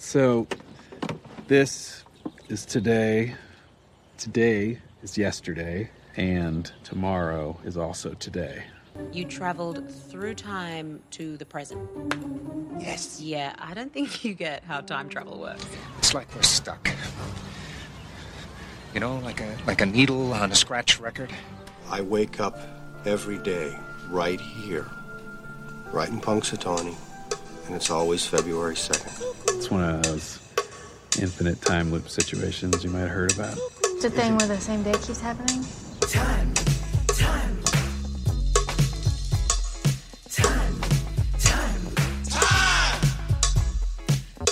So, 0.00 0.46
this 1.46 2.04
is 2.48 2.64
today. 2.64 3.34
Today 4.16 4.78
is 5.02 5.18
yesterday, 5.18 5.90
and 6.16 6.72
tomorrow 6.84 7.60
is 7.64 7.76
also 7.76 8.14
today. 8.14 8.64
You 9.12 9.26
traveled 9.26 9.88
through 9.90 10.36
time 10.36 11.02
to 11.10 11.36
the 11.36 11.44
present. 11.44 11.86
Yes. 12.80 13.20
Yeah, 13.20 13.54
I 13.58 13.74
don't 13.74 13.92
think 13.92 14.24
you 14.24 14.32
get 14.32 14.64
how 14.64 14.80
time 14.80 15.10
travel 15.10 15.38
works. 15.38 15.66
It's 15.98 16.14
like 16.14 16.34
we're 16.34 16.42
stuck. 16.42 16.90
You 18.94 19.00
know, 19.00 19.18
like 19.18 19.42
a 19.42 19.54
like 19.66 19.82
a 19.82 19.86
needle 19.86 20.32
on 20.32 20.50
a 20.50 20.54
scratch 20.54 20.98
record. 20.98 21.30
I 21.90 22.00
wake 22.00 22.40
up 22.40 22.58
every 23.04 23.36
day 23.36 23.78
right 24.08 24.40
here, 24.40 24.88
right 25.92 26.08
in 26.08 26.22
Punxsutawney, 26.22 26.96
and 27.70 27.76
it's 27.76 27.88
always 27.88 28.26
February 28.26 28.74
2nd. 28.74 29.56
It's 29.56 29.70
one 29.70 29.88
of 29.88 30.02
those 30.02 30.40
infinite 31.20 31.62
time 31.62 31.92
loop 31.92 32.08
situations 32.08 32.82
you 32.82 32.90
might 32.90 33.02
have 33.02 33.10
heard 33.10 33.32
about. 33.32 33.56
It's 33.84 34.04
a 34.04 34.10
thing 34.10 34.36
where 34.36 34.48
the 34.48 34.58
same 34.58 34.82
day 34.82 34.90
keeps 34.94 35.20
happening. 35.20 35.64
Time, 36.00 36.52
time, 37.06 37.62
time, 40.28 40.80
time, 41.38 41.82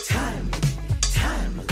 time, 0.06 0.50
time. 1.02 1.62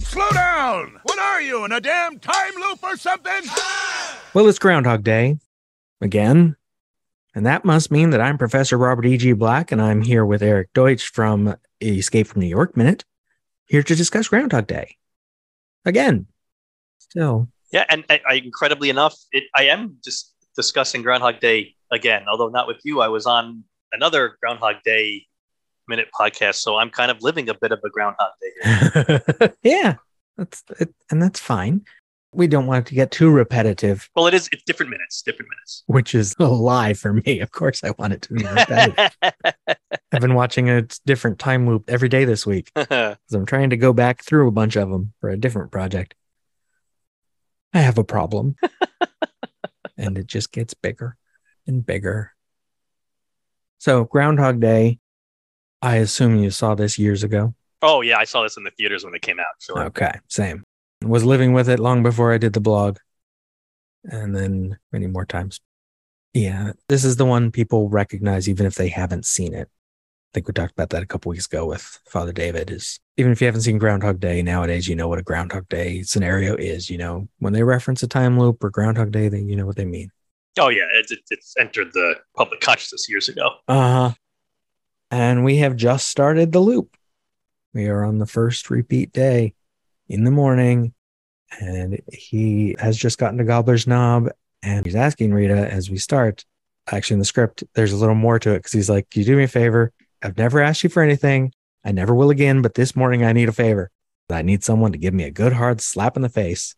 Slow 0.00 0.30
down! 0.30 0.98
What 1.02 1.18
are 1.18 1.42
you, 1.42 1.66
in 1.66 1.72
a 1.72 1.80
damn 1.82 2.18
time 2.18 2.54
loop 2.58 2.82
or 2.82 2.96
something? 2.96 3.42
Well, 4.32 4.48
it's 4.48 4.58
Groundhog 4.58 5.04
Day 5.04 5.36
again. 6.00 6.56
And 7.34 7.46
that 7.46 7.64
must 7.64 7.90
mean 7.90 8.10
that 8.10 8.20
I'm 8.20 8.38
Professor 8.38 8.76
Robert 8.78 9.06
E.G. 9.06 9.32
Black, 9.34 9.70
and 9.70 9.80
I'm 9.80 10.02
here 10.02 10.24
with 10.24 10.42
Eric 10.42 10.72
Deutsch 10.72 11.08
from 11.08 11.56
Escape 11.80 12.26
from 12.26 12.40
New 12.40 12.48
York 12.48 12.76
Minute, 12.76 13.04
here 13.68 13.82
to 13.82 13.94
discuss 13.94 14.28
Groundhog 14.28 14.66
Day. 14.66 14.96
Again. 15.84 16.26
Still. 16.98 17.48
Yeah, 17.70 17.84
and 17.88 18.04
I, 18.08 18.20
I 18.28 18.34
incredibly 18.34 18.90
enough, 18.90 19.14
it, 19.32 19.44
I 19.54 19.64
am 19.64 19.98
just 20.04 20.34
discussing 20.56 21.02
Groundhog 21.02 21.40
Day 21.40 21.74
again, 21.92 22.24
although 22.30 22.48
not 22.48 22.66
with 22.66 22.78
you. 22.84 23.00
I 23.00 23.08
was 23.08 23.26
on 23.26 23.64
another 23.92 24.36
Groundhog 24.40 24.76
Day 24.84 25.26
minute 25.86 26.08
podcast, 26.18 26.56
so 26.56 26.76
I'm 26.76 26.90
kind 26.90 27.10
of 27.10 27.22
living 27.22 27.48
a 27.48 27.54
bit 27.54 27.72
of 27.72 27.80
a 27.84 27.90
Groundhog 27.90 28.32
Day. 28.40 29.20
Here. 29.38 29.54
yeah. 29.62 29.94
That's 30.38 30.62
it, 30.78 30.94
and 31.10 31.20
that's 31.20 31.40
fine. 31.40 31.84
We 32.32 32.46
don't 32.46 32.66
want 32.66 32.86
it 32.86 32.88
to 32.90 32.94
get 32.94 33.10
too 33.10 33.30
repetitive, 33.30 34.10
well, 34.14 34.26
it 34.26 34.34
is. 34.34 34.48
It's 34.52 34.62
different 34.64 34.90
minutes. 34.90 35.22
Different 35.22 35.48
minutes. 35.50 35.82
which 35.86 36.14
is 36.14 36.34
a 36.38 36.44
lie 36.46 36.92
for 36.92 37.14
me. 37.14 37.40
Of 37.40 37.52
course, 37.52 37.82
I 37.82 37.92
want 37.98 38.12
it 38.12 38.22
to 38.22 38.34
be 38.34 38.44
repetitive. 38.44 39.16
I've 40.12 40.20
been 40.20 40.34
watching 40.34 40.68
a 40.68 40.82
different 41.06 41.38
time 41.38 41.66
loop 41.66 41.84
every 41.88 42.08
day 42.08 42.24
this 42.26 42.46
week 42.46 42.70
because 42.76 43.16
I'm 43.32 43.46
trying 43.46 43.70
to 43.70 43.76
go 43.76 43.92
back 43.92 44.22
through 44.22 44.46
a 44.48 44.52
bunch 44.52 44.76
of 44.76 44.90
them 44.90 45.12
for 45.20 45.30
a 45.30 45.38
different 45.38 45.72
project. 45.72 46.14
I 47.72 47.80
have 47.80 47.98
a 47.98 48.04
problem, 48.04 48.56
and 49.96 50.16
it 50.18 50.26
just 50.26 50.52
gets 50.52 50.74
bigger 50.74 51.16
and 51.66 51.84
bigger. 51.84 52.32
So, 53.78 54.04
Groundhog 54.04 54.60
Day, 54.60 54.98
I 55.80 55.96
assume 55.96 56.36
you 56.36 56.50
saw 56.50 56.74
this 56.74 56.98
years 56.98 57.22
ago. 57.24 57.54
oh 57.82 58.00
yeah, 58.00 58.18
I 58.18 58.24
saw 58.24 58.42
this 58.42 58.56
in 58.56 58.64
the 58.64 58.70
theaters 58.70 59.04
when 59.04 59.14
it 59.14 59.22
came 59.22 59.38
out. 59.38 59.46
Sure. 59.60 59.84
Okay, 59.84 60.12
same. 60.28 60.64
Was 61.02 61.24
living 61.24 61.52
with 61.52 61.68
it 61.68 61.78
long 61.78 62.02
before 62.02 62.32
I 62.32 62.38
did 62.38 62.54
the 62.54 62.60
blog, 62.60 62.98
and 64.04 64.34
then 64.34 64.78
many 64.92 65.06
more 65.06 65.24
times. 65.24 65.60
Yeah, 66.34 66.72
this 66.88 67.04
is 67.04 67.16
the 67.16 67.24
one 67.24 67.50
people 67.50 67.88
recognize 67.88 68.48
even 68.48 68.66
if 68.66 68.74
they 68.74 68.88
haven't 68.88 69.24
seen 69.24 69.54
it. 69.54 69.68
I 69.68 70.30
think 70.34 70.48
we 70.48 70.52
talked 70.52 70.72
about 70.72 70.90
that 70.90 71.02
a 71.02 71.06
couple 71.06 71.30
weeks 71.30 71.46
ago 71.46 71.66
with 71.66 72.00
Father 72.06 72.32
David. 72.32 72.70
Is 72.70 72.98
even 73.16 73.32
if 73.32 73.40
you 73.40 73.46
haven't 73.46 73.62
seen 73.62 73.78
Groundhog 73.78 74.20
Day 74.20 74.42
nowadays, 74.42 74.88
you 74.88 74.96
know 74.96 75.08
what 75.08 75.18
a 75.18 75.22
Groundhog 75.22 75.68
Day 75.68 76.02
scenario 76.02 76.56
is. 76.56 76.90
You 76.90 76.98
know 76.98 77.28
when 77.38 77.52
they 77.52 77.62
reference 77.62 78.02
a 78.02 78.08
time 78.08 78.38
loop 78.38 78.62
or 78.62 78.70
Groundhog 78.70 79.12
Day, 79.12 79.28
then 79.28 79.48
you 79.48 79.56
know 79.56 79.66
what 79.66 79.76
they 79.76 79.84
mean. 79.84 80.10
Oh 80.58 80.68
yeah, 80.68 80.86
it's 80.94 81.12
it, 81.12 81.20
it's 81.30 81.54
entered 81.58 81.92
the 81.92 82.16
public 82.36 82.60
consciousness 82.60 83.08
years 83.08 83.28
ago. 83.28 83.50
Uh 83.68 84.10
huh. 84.10 84.14
And 85.10 85.44
we 85.44 85.58
have 85.58 85.76
just 85.76 86.08
started 86.08 86.52
the 86.52 86.60
loop. 86.60 86.96
We 87.72 87.86
are 87.86 88.04
on 88.04 88.18
the 88.18 88.26
first 88.26 88.68
repeat 88.68 89.12
day 89.12 89.54
in 90.08 90.24
the 90.24 90.30
morning, 90.30 90.94
and 91.60 92.00
he 92.12 92.76
has 92.78 92.96
just 92.96 93.18
gotten 93.18 93.38
to 93.38 93.44
Gobbler's 93.44 93.86
Knob, 93.86 94.28
and 94.62 94.84
he's 94.84 94.96
asking 94.96 95.32
Rita 95.32 95.70
as 95.70 95.90
we 95.90 95.98
start. 95.98 96.44
Actually, 96.90 97.14
in 97.14 97.20
the 97.20 97.24
script, 97.24 97.64
there's 97.74 97.92
a 97.92 97.96
little 97.96 98.14
more 98.14 98.38
to 98.38 98.52
it 98.52 98.58
because 98.58 98.72
he's 98.72 98.90
like, 98.90 99.10
"Can 99.10 99.20
you 99.20 99.26
do 99.26 99.36
me 99.36 99.44
a 99.44 99.48
favor? 99.48 99.92
I've 100.22 100.38
never 100.38 100.60
asked 100.60 100.82
you 100.82 100.90
for 100.90 101.02
anything. 101.02 101.52
I 101.84 101.92
never 101.92 102.14
will 102.14 102.30
again, 102.30 102.62
but 102.62 102.74
this 102.74 102.96
morning 102.96 103.24
I 103.24 103.32
need 103.32 103.48
a 103.48 103.52
favor. 103.52 103.90
I 104.30 104.42
need 104.42 104.64
someone 104.64 104.92
to 104.92 104.98
give 104.98 105.14
me 105.14 105.24
a 105.24 105.30
good 105.30 105.52
hard 105.52 105.80
slap 105.80 106.16
in 106.16 106.22
the 106.22 106.28
face." 106.28 106.74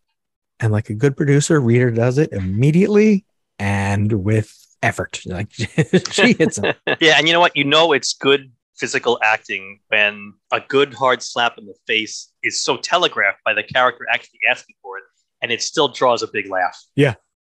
And 0.58 0.72
like 0.72 0.90
a 0.90 0.94
good 0.94 1.16
producer, 1.16 1.58
Rita 1.58 1.90
does 1.90 2.19
it 2.19 2.32
immediately 2.32 3.24
and 3.58 4.24
with 4.24 4.54
effort. 4.82 5.20
Like 5.26 5.52
she 6.12 6.34
hits 6.34 6.58
him. 6.58 6.74
yeah, 7.00 7.16
and 7.19 7.26
you 7.26 7.32
know 7.32 7.40
what? 7.40 7.56
You 7.56 7.64
know 7.64 7.92
it's 7.92 8.12
good 8.12 8.52
physical 8.80 9.18
acting 9.22 9.78
when 9.88 10.32
a 10.50 10.60
good 10.60 10.94
hard 10.94 11.22
slap 11.22 11.58
in 11.58 11.66
the 11.66 11.74
face 11.86 12.32
is 12.42 12.64
so 12.64 12.76
telegraphed 12.76 13.38
by 13.44 13.52
the 13.52 13.62
character 13.62 14.06
actually 14.10 14.41
asking 14.50 14.74
for 14.82 14.98
it, 14.98 15.04
and 15.42 15.52
it 15.52 15.62
still 15.62 15.88
draws 15.88 16.22
a 16.22 16.28
big 16.32 16.48
laugh. 16.50 16.76
Yeah. 16.96 17.14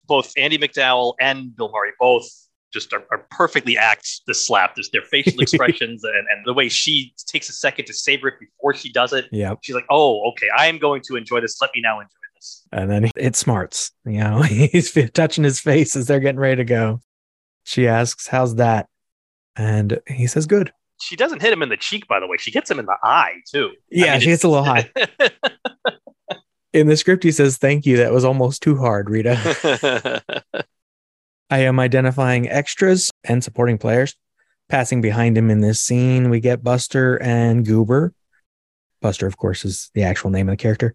Both 0.06 0.32
Andie 0.36 0.58
MacDowell 0.58 1.14
and 1.20 1.56
Bill 1.56 1.70
Murray 1.72 1.92
both 1.98 2.28
just 2.72 2.92
are, 2.92 3.04
are 3.12 3.26
perfectly 3.30 3.78
act 3.78 4.22
the 4.26 4.34
slap. 4.34 4.74
Just 4.74 4.90
their 4.92 5.02
facial 5.02 5.40
expressions 5.40 6.02
and, 6.02 6.26
and 6.30 6.44
the 6.44 6.52
way 6.52 6.68
she 6.68 7.14
takes 7.26 7.48
a 7.48 7.52
second 7.52 7.84
to 7.86 7.94
savor 7.94 8.28
it 8.28 8.34
before 8.40 8.74
she 8.74 8.90
does 8.90 9.12
it. 9.12 9.26
Yeah. 9.30 9.54
She's 9.62 9.76
like, 9.76 9.86
"Oh, 9.90 10.28
okay, 10.30 10.48
I 10.56 10.66
am 10.66 10.78
going 10.78 11.02
to 11.08 11.16
enjoy 11.16 11.40
this. 11.40 11.56
Let 11.60 11.70
me 11.74 11.80
now 11.80 12.00
enjoy 12.00 12.10
this." 12.34 12.66
And 12.72 12.90
then 12.90 13.10
it 13.14 13.36
smarts. 13.36 13.92
You 14.04 14.18
know, 14.18 14.42
he's 14.42 14.92
touching 15.12 15.44
his 15.44 15.60
face 15.60 15.94
as 15.94 16.08
they're 16.08 16.20
getting 16.20 16.40
ready 16.40 16.56
to 16.56 16.64
go. 16.64 17.00
She 17.64 17.86
asks, 17.86 18.26
How's 18.26 18.56
that? 18.56 18.88
And 19.56 20.00
he 20.06 20.26
says, 20.26 20.46
Good. 20.46 20.72
She 21.02 21.16
doesn't 21.16 21.42
hit 21.42 21.52
him 21.52 21.62
in 21.62 21.68
the 21.68 21.76
cheek, 21.76 22.06
by 22.06 22.20
the 22.20 22.26
way. 22.26 22.36
She 22.38 22.50
hits 22.50 22.70
him 22.70 22.78
in 22.78 22.86
the 22.86 22.96
eye 23.02 23.40
too. 23.50 23.70
Yeah, 23.90 24.18
she 24.18 24.26
gets 24.26 24.44
a 24.44 24.48
little 24.48 24.64
high. 24.64 24.90
In 26.72 26.86
the 26.86 26.96
script, 26.96 27.22
he 27.22 27.32
says, 27.32 27.58
Thank 27.58 27.84
you. 27.84 27.98
That 27.98 28.12
was 28.12 28.24
almost 28.24 28.62
too 28.62 28.78
hard, 28.78 29.10
Rita. 29.10 30.22
I 31.50 31.58
am 31.58 31.78
identifying 31.78 32.48
extras 32.48 33.10
and 33.24 33.44
supporting 33.44 33.76
players. 33.76 34.16
Passing 34.70 35.02
behind 35.02 35.36
him 35.36 35.50
in 35.50 35.60
this 35.60 35.82
scene, 35.82 36.30
we 36.30 36.40
get 36.40 36.64
Buster 36.64 37.20
and 37.20 37.66
Goober. 37.66 38.14
Buster, 39.02 39.26
of 39.26 39.36
course, 39.36 39.66
is 39.66 39.90
the 39.92 40.04
actual 40.04 40.30
name 40.30 40.48
of 40.48 40.54
the 40.54 40.62
character. 40.62 40.94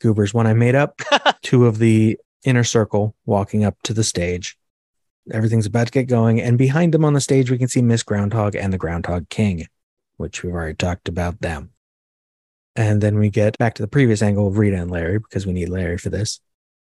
Goober's 0.00 0.34
one 0.34 0.48
I 0.48 0.54
made 0.54 0.74
up. 0.74 1.00
Two 1.42 1.66
of 1.66 1.78
the 1.78 2.18
inner 2.44 2.64
circle 2.64 3.14
walking 3.26 3.64
up 3.64 3.76
to 3.84 3.94
the 3.94 4.02
stage. 4.02 4.56
Everything's 5.32 5.66
about 5.66 5.86
to 5.88 5.92
get 5.92 6.04
going. 6.08 6.40
And 6.40 6.56
behind 6.56 6.94
them 6.94 7.04
on 7.04 7.12
the 7.14 7.20
stage, 7.20 7.50
we 7.50 7.58
can 7.58 7.68
see 7.68 7.82
Miss 7.82 8.02
Groundhog 8.02 8.54
and 8.54 8.72
the 8.72 8.78
Groundhog 8.78 9.28
King, 9.28 9.66
which 10.16 10.42
we've 10.42 10.52
already 10.54 10.74
talked 10.74 11.08
about 11.08 11.40
them. 11.40 11.70
And 12.76 13.00
then 13.02 13.18
we 13.18 13.30
get 13.30 13.58
back 13.58 13.74
to 13.74 13.82
the 13.82 13.88
previous 13.88 14.22
angle 14.22 14.46
of 14.46 14.58
Rita 14.58 14.76
and 14.76 14.90
Larry 14.90 15.18
because 15.18 15.46
we 15.46 15.52
need 15.52 15.68
Larry 15.68 15.98
for 15.98 16.10
this 16.10 16.40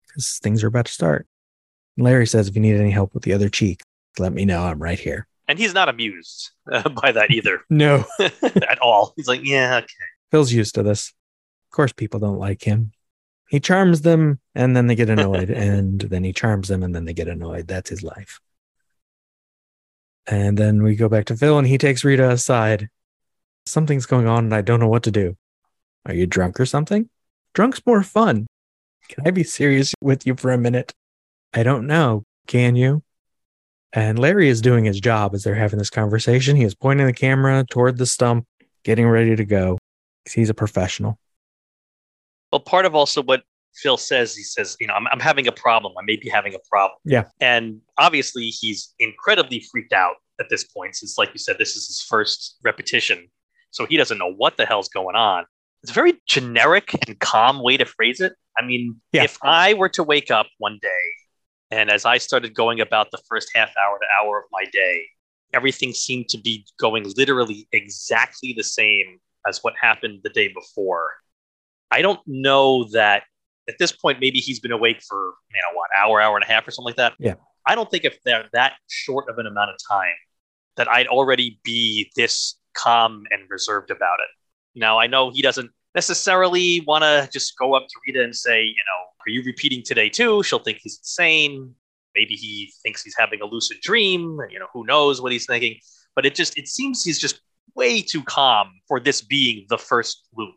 because 0.07 0.39
things 0.43 0.63
are 0.65 0.69
about 0.69 0.87
to 0.87 0.93
start. 0.93 1.27
Larry 1.99 2.27
says, 2.27 2.49
if 2.49 2.55
you 2.55 2.63
need 2.63 2.77
any 2.77 2.91
help 2.91 3.13
with 3.13 3.25
the 3.25 3.33
other 3.33 3.49
cheek, 3.49 3.83
let 4.19 4.33
me 4.33 4.45
know. 4.45 4.63
I'm 4.63 4.81
right 4.83 4.99
here. 4.99 5.27
and 5.49 5.59
he's 5.59 5.75
not 5.75 5.89
amused 5.89 6.51
uh, 6.71 6.89
by 6.89 7.13
that 7.13 7.31
either 7.33 7.61
No. 7.71 8.05
at 8.21 8.79
all. 8.81 9.13
He's 9.17 9.29
like, 9.29 9.41
"Yeah, 9.45 9.79
okay." 9.79 9.87
Phil's 10.31 10.53
used 10.53 10.77
to 10.77 10.83
this. 10.85 11.09
Of 11.71 11.75
course, 11.77 11.93
people 11.93 12.21
don't 12.21 12.39
like 12.39 12.63
him. 12.63 12.93
He 13.51 13.59
charms 13.59 14.03
them 14.03 14.39
and 14.55 14.77
then 14.77 14.87
they 14.87 14.95
get 14.95 15.11
annoyed, 15.11 15.51
and 15.51 16.01
then 16.01 16.23
he 16.23 16.33
charms 16.33 16.69
them 16.69 16.85
and 16.85 16.95
then 16.95 17.05
they 17.05 17.13
get 17.13 17.27
annoyed. 17.27 17.67
That's 17.67 17.91
his 17.91 18.05
life. 18.05 18.41
And 20.29 20.57
then 20.57 20.85
we 20.85 20.95
go 20.95 21.09
back 21.09 21.25
to 21.27 21.37
Phil 21.37 21.59
and 21.59 21.67
he 21.67 21.77
takes 21.77 22.05
Rita 22.05 22.31
aside. 22.31 22.89
Something's 23.67 24.07
going 24.07 24.29
on 24.29 24.45
and 24.45 24.55
I 24.55 24.63
don't 24.63 24.79
know 24.79 24.89
what 24.89 25.03
to 25.03 25.11
do. 25.11 25.37
Are 26.07 26.15
you 26.15 26.27
drunk 26.27 26.61
or 26.61 26.67
something? 26.67 27.11
Drunk's 27.53 27.83
more 27.85 28.05
fun. 28.05 28.47
Can 29.09 29.27
I 29.27 29.33
be 29.33 29.43
serious 29.43 29.93
with 30.01 30.25
you 30.29 30.37
for 30.37 30.53
a 30.53 30.59
minute? 30.59 30.93
I 31.53 31.65
don't 31.65 31.89
know. 31.89 32.23
Can 32.47 32.77
you? 32.77 33.03
And 33.93 34.17
Larry 34.17 34.49
is 34.49 34.61
doing 34.61 34.85
his 34.85 35.01
job 35.01 35.35
as 35.35 35.43
they're 35.43 35.57
having 35.57 35.81
this 35.81 35.91
conversation. 35.91 36.55
He 36.55 36.63
is 36.63 36.77
pointing 36.77 37.07
the 37.07 37.13
camera 37.13 37.65
toward 37.69 37.99
the 37.99 38.07
stump, 38.07 38.47
getting 38.85 39.09
ready 39.09 39.35
to 39.35 39.45
go. 39.45 39.79
He's 40.31 40.51
a 40.51 40.55
professional. 40.55 41.19
Well, 42.53 42.61
part 42.61 42.87
of 42.87 42.95
also 42.95 43.23
what 43.23 43.43
Phil 43.77 43.97
says, 43.97 44.35
he 44.35 44.43
says, 44.43 44.77
you 44.81 44.87
know, 44.87 44.95
I'm, 44.95 45.07
I'm 45.09 45.21
having 45.21 45.47
a 45.47 45.53
problem. 45.53 45.93
I 45.99 46.05
may 46.05 46.17
be 46.17 46.29
having 46.29 46.55
a 46.55 46.59
problem. 46.69 46.99
Yeah. 47.05 47.25
And 47.41 47.81
obviously, 47.99 48.47
he's 48.47 48.95
incredibly 48.99 49.65
freaked 49.71 49.93
out 49.93 50.17
at 50.41 50.49
this 50.49 50.65
point, 50.65 50.97
since, 50.97 51.17
like 51.19 51.31
you 51.33 51.39
said, 51.39 51.57
this 51.59 51.77
is 51.77 51.87
his 51.87 52.03
first 52.03 52.57
repetition. 52.65 53.29
So 53.71 53.87
he 53.87 53.97
doesn't 53.97 54.19
know 54.19 54.33
what 54.33 54.57
the 54.57 54.67
hell's 54.67 54.89
going 54.89 55.17
on. 55.17 55.45
It's 55.83 55.93
a 55.93 55.95
very 55.95 56.21
generic 56.27 56.95
and 57.07 57.19
calm 57.21 57.63
way 57.63 57.77
to 57.77 57.85
phrase 57.85 58.21
it. 58.21 58.35
I 58.59 58.65
mean, 58.65 59.01
Yeah. 59.13 59.25
if 59.25 59.39
I 59.43 59.75
were 59.75 59.89
to 59.91 60.03
wake 60.03 60.31
up 60.31 60.49
one 60.59 60.79
day 60.83 60.89
and 61.71 61.91
as 61.91 62.05
I 62.05 62.19
started 62.19 62.55
going 62.55 62.81
about 62.81 63.11
the 63.13 63.21
first 63.29 63.51
half 63.55 63.71
hour 63.81 63.99
to 63.99 64.07
hour 64.21 64.39
of 64.39 64.45
my 64.51 64.65
day, 64.73 65.07
everything 65.55 65.93
seemed 65.93 66.29
to 66.31 66.39
be 66.39 66.67
going 66.79 67.05
literally 67.17 67.69
exactly 67.73 68.53
the 68.57 68.65
same 68.65 69.19
as 69.49 69.61
what 69.63 69.75
happened 69.81 70.21
the 70.23 70.31
day 70.31 70.49
before. 70.49 71.11
I 71.91 72.03
don't 72.03 72.21
know 72.27 72.85
that 72.93 73.23
at 73.71 73.79
this 73.79 73.93
point, 73.93 74.21
maybe 74.21 74.39
he's 74.39 74.61
been 74.61 74.73
awake 74.73 75.03
for, 75.09 75.17
you 75.17 75.61
know, 75.63 75.77
what, 75.77 75.89
hour, 75.99 76.21
hour 76.21 76.37
and 76.37 76.45
a 76.45 76.47
half 76.47 76.67
or 76.67 76.71
something 76.71 76.87
like 76.87 76.97
that. 76.97 77.15
Yeah. 77.19 77.35
I 77.67 77.75
don't 77.75 77.91
think 77.91 78.05
if 78.05 78.19
they're 78.25 78.49
that 78.53 78.75
short 78.89 79.31
of 79.31 79.39
an 79.39 79.47
amount 79.47 79.71
of 79.71 79.77
time 79.89 80.15
that 80.77 80.89
I'd 80.89 81.07
already 81.07 81.61
be 81.63 82.11
this 82.17 82.59
calm 82.75 83.25
and 83.31 83.43
reserved 83.49 83.91
about 83.91 84.19
it. 84.21 84.79
Now, 84.79 84.99
I 84.99 85.07
know 85.07 85.31
he 85.31 85.43
doesn't 85.43 85.71
necessarily 85.95 86.83
want 86.87 87.03
to 87.03 87.29
just 87.33 87.57
go 87.59 87.75
up 87.75 87.87
to 87.89 87.95
Rita 88.07 88.23
and 88.23 88.35
say, 88.35 88.63
you 88.63 88.75
know, 88.87 89.07
are 89.27 89.31
you 89.31 89.43
repeating 89.45 89.83
today 89.85 90.09
too? 90.09 90.43
She'll 90.43 90.59
think 90.59 90.79
he's 90.83 90.99
insane. 90.99 91.75
Maybe 92.15 92.35
he 92.35 92.73
thinks 92.83 93.03
he's 93.03 93.17
having 93.19 93.41
a 93.41 93.47
lucid 93.47 93.79
dream. 93.83 94.39
You 94.51 94.59
know, 94.59 94.67
who 94.73 94.87
knows 94.87 95.21
what 95.21 95.33
he's 95.33 95.47
thinking. 95.47 95.79
But 96.15 96.27
it 96.27 96.35
just, 96.35 96.59
it 96.59 96.69
seems 96.69 97.05
he's 97.05 97.19
just 97.19 97.41
way 97.75 98.03
too 98.03 98.23
calm 98.23 98.73
for 98.89 98.99
this 98.99 99.21
being 99.21 99.67
the 99.69 99.79
first 99.79 100.27
loop. 100.37 100.55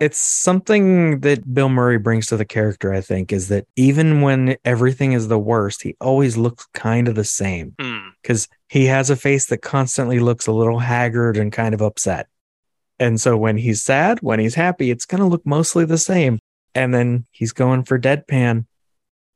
It's 0.00 0.18
something 0.18 1.20
that 1.20 1.52
Bill 1.52 1.68
Murray 1.68 1.98
brings 1.98 2.26
to 2.28 2.36
the 2.36 2.44
character, 2.44 2.92
I 2.92 3.00
think, 3.00 3.32
is 3.32 3.48
that 3.48 3.66
even 3.76 4.20
when 4.20 4.56
everything 4.64 5.12
is 5.12 5.28
the 5.28 5.38
worst, 5.38 5.82
he 5.82 5.96
always 6.00 6.36
looks 6.36 6.66
kind 6.74 7.08
of 7.08 7.14
the 7.16 7.24
same 7.24 7.74
Hmm. 7.80 8.08
because 8.22 8.48
he 8.68 8.86
has 8.86 9.10
a 9.10 9.16
face 9.16 9.46
that 9.46 9.62
constantly 9.62 10.20
looks 10.20 10.46
a 10.46 10.52
little 10.52 10.78
haggard 10.78 11.36
and 11.36 11.52
kind 11.52 11.74
of 11.74 11.82
upset. 11.82 12.28
And 13.00 13.20
so 13.20 13.36
when 13.36 13.56
he's 13.56 13.82
sad, 13.82 14.18
when 14.22 14.40
he's 14.40 14.54
happy, 14.54 14.90
it's 14.90 15.04
going 15.06 15.20
to 15.20 15.26
look 15.26 15.44
mostly 15.46 15.84
the 15.84 15.98
same. 15.98 16.38
And 16.74 16.92
then 16.92 17.26
he's 17.30 17.52
going 17.52 17.84
for 17.84 17.98
deadpan. 17.98 18.66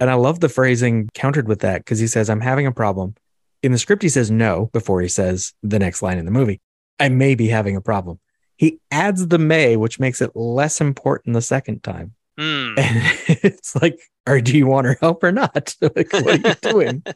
And 0.00 0.10
I 0.10 0.14
love 0.14 0.40
the 0.40 0.48
phrasing 0.48 1.08
countered 1.14 1.48
with 1.48 1.60
that 1.60 1.78
because 1.78 1.98
he 1.98 2.06
says, 2.06 2.28
I'm 2.28 2.40
having 2.40 2.66
a 2.66 2.72
problem. 2.72 3.14
In 3.62 3.72
the 3.72 3.78
script, 3.78 4.02
he 4.02 4.08
says 4.08 4.30
no 4.30 4.68
before 4.72 5.00
he 5.00 5.08
says 5.08 5.54
the 5.62 5.78
next 5.78 6.02
line 6.02 6.18
in 6.18 6.24
the 6.24 6.30
movie. 6.32 6.60
I 6.98 7.08
may 7.08 7.34
be 7.36 7.48
having 7.48 7.76
a 7.76 7.80
problem. 7.80 8.18
He 8.62 8.78
adds 8.92 9.26
the 9.26 9.38
may, 9.38 9.76
which 9.76 9.98
makes 9.98 10.22
it 10.22 10.36
less 10.36 10.80
important 10.80 11.34
the 11.34 11.42
second 11.42 11.82
time. 11.82 12.14
Hmm. 12.38 12.74
And 12.78 13.02
it's 13.26 13.74
like, 13.74 13.98
or 14.28 14.40
do 14.40 14.56
you 14.56 14.68
want 14.68 14.86
her 14.86 14.96
help 15.00 15.24
or 15.24 15.32
not? 15.32 15.74
like, 15.82 16.12
what 16.12 16.44
are 16.44 16.48
you 16.48 16.54
doing? 16.72 17.02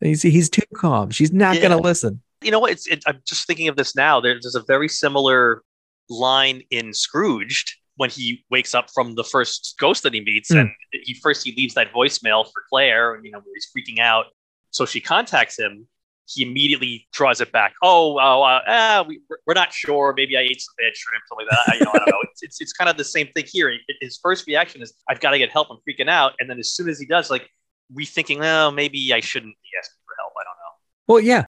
And 0.00 0.10
you 0.10 0.14
see, 0.16 0.30
he's 0.30 0.48
too 0.50 0.62
calm. 0.76 1.10
She's 1.10 1.32
not 1.32 1.54
Yeah. 1.56 1.62
going 1.62 1.70
to 1.76 1.82
listen. 1.82 2.22
you 2.42 2.50
know 2.50 2.60
what? 2.60 2.70
It's, 2.70 2.86
it, 2.86 3.02
I'm 3.06 3.20
just 3.26 3.46
thinking 3.46 3.66
of 3.68 3.76
this 3.76 3.96
now. 3.96 4.20
There- 4.20 4.38
There's 4.40 4.54
a 4.54 4.62
very 4.62 4.88
similar 4.88 5.62
line 6.10 6.62
in 6.70 6.92
Scrooged 6.92 7.74
when 7.96 8.10
he 8.10 8.44
wakes 8.50 8.74
up 8.74 8.90
from 8.94 9.14
the 9.16 9.24
first 9.24 9.74
ghost 9.80 10.02
that 10.04 10.12
he 10.14 10.20
meets, 10.20 10.50
Hmm. 10.52 10.58
and 10.58 10.70
he 10.92 11.14
first 11.14 11.44
he 11.44 11.54
leaves 11.56 11.74
that 11.74 11.92
voicemail 11.94 12.44
for 12.44 12.62
Claire, 12.68 13.14
and 13.14 13.24
you 13.24 13.32
know 13.32 13.38
where 13.38 13.54
he's 13.54 13.68
freaking 13.74 13.98
out. 14.00 14.26
So 14.70 14.84
she 14.84 15.00
contacts 15.00 15.58
him. 15.58 15.88
He 16.28 16.42
immediately 16.42 17.06
draws 17.12 17.40
it 17.40 17.52
back. 17.52 17.74
Oh, 17.82 18.18
oh, 18.18 18.42
uh, 18.42 18.60
ah, 18.66 19.04
we, 19.06 19.20
we're- 19.28 19.40
we're 19.46 19.54
not 19.54 19.72
sure. 19.72 20.12
Maybe 20.16 20.36
I 20.36 20.40
ate 20.40 20.60
some 20.60 20.74
bad 20.78 20.96
shrimp, 20.96 21.22
something 21.28 21.46
like 21.46 21.56
that. 21.66 21.72
I, 21.72 21.76
you 21.78 21.84
know, 21.84 21.90
I 21.94 21.98
don't 21.98 22.08
know. 22.10 22.18
It's, 22.30 22.42
it's, 22.42 22.60
it's 22.60 22.72
kind 22.72 22.90
of 22.90 22.96
the 22.96 23.04
same 23.04 23.28
thing 23.34 23.44
here. 23.46 23.72
His 24.00 24.18
first 24.22 24.46
reaction 24.46 24.82
is, 24.82 24.92
"I've 25.08 25.20
got 25.20 25.30
to 25.30 25.38
get 25.38 25.50
help. 25.50 25.68
I'm 25.70 25.78
freaking 25.88 26.08
out." 26.08 26.32
And 26.40 26.50
then 26.50 26.58
as 26.58 26.72
soon 26.72 26.88
as 26.88 26.98
he 26.98 27.06
does, 27.06 27.30
like 27.30 27.48
rethinking, 27.96 28.38
"Oh, 28.42 28.70
maybe 28.70 29.12
I 29.12 29.20
shouldn't 29.20 29.54
be 29.54 29.68
asking 29.78 29.98
for 30.04 30.14
help." 30.18 30.32
I 30.38 30.44
don't 30.44 30.56
know. 30.56 31.14
Well, 31.14 31.20
yeah. 31.20 31.44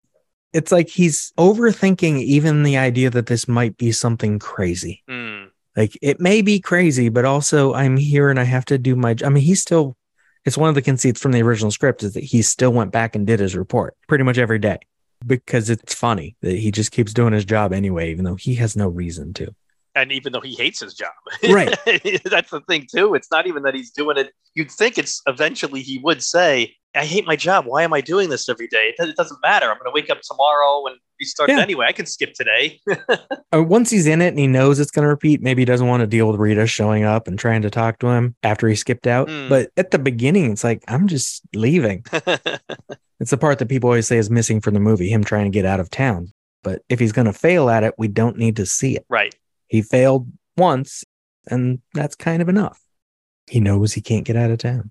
It's 0.53 0.73
like 0.73 0.89
he's 0.89 1.33
overthinking 1.39 2.21
even 2.23 2.63
the 2.63 2.79
idea 2.79 3.11
that 3.11 3.27
this 3.27 3.47
might 3.47 3.77
be 3.77 3.93
something 3.93 4.39
crazy. 4.39 5.03
Hmm. 5.09 5.45
Like 5.77 5.99
it 6.01 6.21
may 6.21 6.41
be 6.41 6.61
crazy, 6.61 7.09
but 7.11 7.25
also 7.27 7.75
I'm 7.75 7.97
here 7.99 8.31
and 8.31 8.41
I 8.41 8.45
have 8.45 8.65
to 8.67 8.79
do 8.79 8.97
my. 8.97 9.17
I 9.25 9.29
mean, 9.31 9.43
he's 9.43 9.61
still. 9.63 9.97
It's 10.47 10.57
one 10.57 10.69
of 10.69 10.77
the 10.77 10.83
conceits 10.83 11.21
from 11.21 11.33
the 11.33 11.43
original 11.43 11.73
script 11.73 12.05
is 12.05 12.15
that 12.15 12.23
he 12.23 12.41
still 12.41 12.73
went 12.73 12.93
back 12.93 13.17
and 13.17 13.27
did 13.27 13.41
his 13.41 13.57
report 13.57 13.97
pretty 14.07 14.23
much 14.23 14.39
every 14.39 14.61
day 14.61 14.79
because 15.27 15.69
it's 15.69 15.93
funny 15.93 16.37
that 16.41 16.57
he 16.57 16.71
just 16.71 16.93
keeps 16.93 17.13
doing 17.13 17.33
his 17.33 17.45
job 17.45 17.73
anyway, 17.73 18.13
even 18.13 18.25
though 18.25 18.37
he 18.37 18.55
has 18.55 18.77
no 18.77 18.89
reason 18.89 19.35
to. 19.35 19.53
And 19.97 20.13
even 20.13 20.33
though 20.33 20.41
he 20.41 20.55
hates 20.55 20.79
his 20.81 20.95
job 20.95 21.11
Right. 21.51 21.75
that's 22.25 22.51
the 22.51 22.63
thing 22.69 22.87
too 22.95 23.15
it's 23.15 23.31
not 23.33 23.47
even 23.49 23.65
that 23.65 23.75
he's 23.75 23.91
doing 23.91 24.17
it 24.19 24.33
you'd 24.55 24.71
think 24.71 24.99
it's 24.99 25.21
eventually 25.27 25.83
he 25.83 25.99
would 26.05 26.23
say 26.23 26.75
i 26.95 27.05
hate 27.05 27.27
my 27.27 27.35
job 27.37 27.65
why 27.67 27.83
am 27.83 27.93
i 27.93 28.01
doing 28.01 28.29
this 28.31 28.49
every 28.49 28.69
day 28.69 28.95
it, 28.99 29.09
it 29.09 29.17
doesn't 29.17 29.41
matter 29.43 29.67
i'm 29.71 29.79
going 29.79 29.87
to 29.87 29.95
wake 29.95 30.11
up 30.11 30.21
tomorrow 30.23 30.87
and 30.87 30.97
restart 31.21 31.49
Yeah. 31.51 31.61
anyway 31.61 31.87
i 31.89 31.93
can 31.93 32.07
skip 32.07 32.35
today 32.35 32.81
Uh, 33.55 33.63
once 33.63 33.91
he's 33.91 34.07
in 34.07 34.21
it 34.21 34.29
and 34.29 34.39
he 34.41 34.47
knows 34.49 34.81
it's 34.81 34.91
going 34.91 35.05
to 35.05 35.09
repeat, 35.09 35.41
maybe 35.41 35.63
he 35.63 35.65
doesn't 35.67 35.87
want 35.87 36.01
to 36.01 36.07
deal 36.07 36.27
with 36.29 36.39
Rita 36.39 36.67
showing 36.67 37.05
up 37.05 37.29
and 37.29 37.39
trying 37.39 37.63
to 37.63 37.71
talk 37.71 38.01
to 38.01 38.09
him 38.09 38.35
after 38.43 38.67
he 38.69 38.75
skipped 38.75 39.07
out. 39.07 39.29
Hmm. 39.31 39.49
But 39.49 39.71
at 39.77 39.93
the 39.93 40.01
beginning, 40.01 40.51
it's 40.51 40.65
like, 40.65 40.83
I'm 40.89 41.07
just 41.07 41.43
leaving. 41.55 42.05
It's 43.21 43.31
the 43.31 43.39
part 43.39 43.59
that 43.61 43.69
people 43.69 43.89
always 43.89 44.07
say 44.07 44.19
is 44.19 44.29
missing 44.29 44.61
from 44.61 44.75
the 44.75 44.81
movie, 44.81 45.09
him 45.09 45.25
trying 45.25 45.45
to 45.45 45.51
get 45.51 45.65
out 45.65 45.81
of 45.81 45.89
town. 45.89 46.33
But 46.63 46.83
if 46.91 46.99
he's 46.99 47.13
going 47.13 47.25
to 47.27 47.33
fail 47.33 47.71
at 47.71 47.83
it, 47.85 47.95
we 47.97 48.09
don't 48.09 48.37
need 48.37 48.57
to 48.57 48.67
see 48.67 48.97
it. 48.97 49.07
right 49.09 49.35
He 49.69 49.83
failed 49.83 50.31
once, 50.57 51.05
and 51.49 51.81
that's 51.95 52.15
kind 52.15 52.43
of 52.43 52.49
enough. 52.49 52.81
He 53.49 53.61
knows 53.61 53.93
he 53.93 54.01
can't 54.01 54.25
get 54.25 54.37
out 54.37 54.51
of 54.51 54.59
town. 54.59 54.91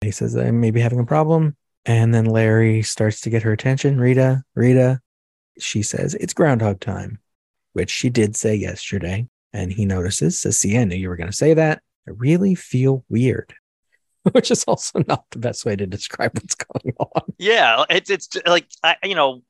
He 0.00 0.10
says, 0.10 0.36
I 0.36 0.50
may 0.50 0.70
be 0.70 0.80
having 0.80 0.98
a 0.98 1.06
problem. 1.06 1.56
And 1.86 2.14
then 2.14 2.24
Larry 2.24 2.82
starts 2.82 3.20
to 3.22 3.30
get 3.30 3.42
her 3.42 3.52
attention. 3.52 4.00
Rita, 4.00 4.42
Rita, 4.54 5.00
she 5.58 5.82
says, 5.82 6.14
It's 6.14 6.34
Groundhog 6.34 6.80
Time, 6.80 7.18
which 7.72 7.90
she 7.90 8.10
did 8.10 8.36
say 8.36 8.54
yesterday. 8.54 9.28
And 9.52 9.72
he 9.72 9.84
notices, 9.84 10.40
says, 10.40 10.58
See, 10.58 10.76
I 10.76 10.84
knew 10.84 10.96
you 10.96 11.08
were 11.08 11.16
going 11.16 11.30
to 11.30 11.36
say 11.36 11.54
that. 11.54 11.82
I 12.08 12.12
really 12.12 12.54
feel 12.54 13.04
weird, 13.08 13.54
which 14.32 14.50
is 14.50 14.64
also 14.64 15.02
not 15.06 15.24
the 15.30 15.38
best 15.38 15.64
way 15.64 15.76
to 15.76 15.86
describe 15.86 16.32
what's 16.34 16.54
going 16.54 16.94
on. 16.98 17.22
yeah 17.38 17.84
it's, 17.90 18.10
it's 18.10 18.28
like 18.46 18.66
I, 18.82 18.96
you 19.04 19.14
know 19.14 19.42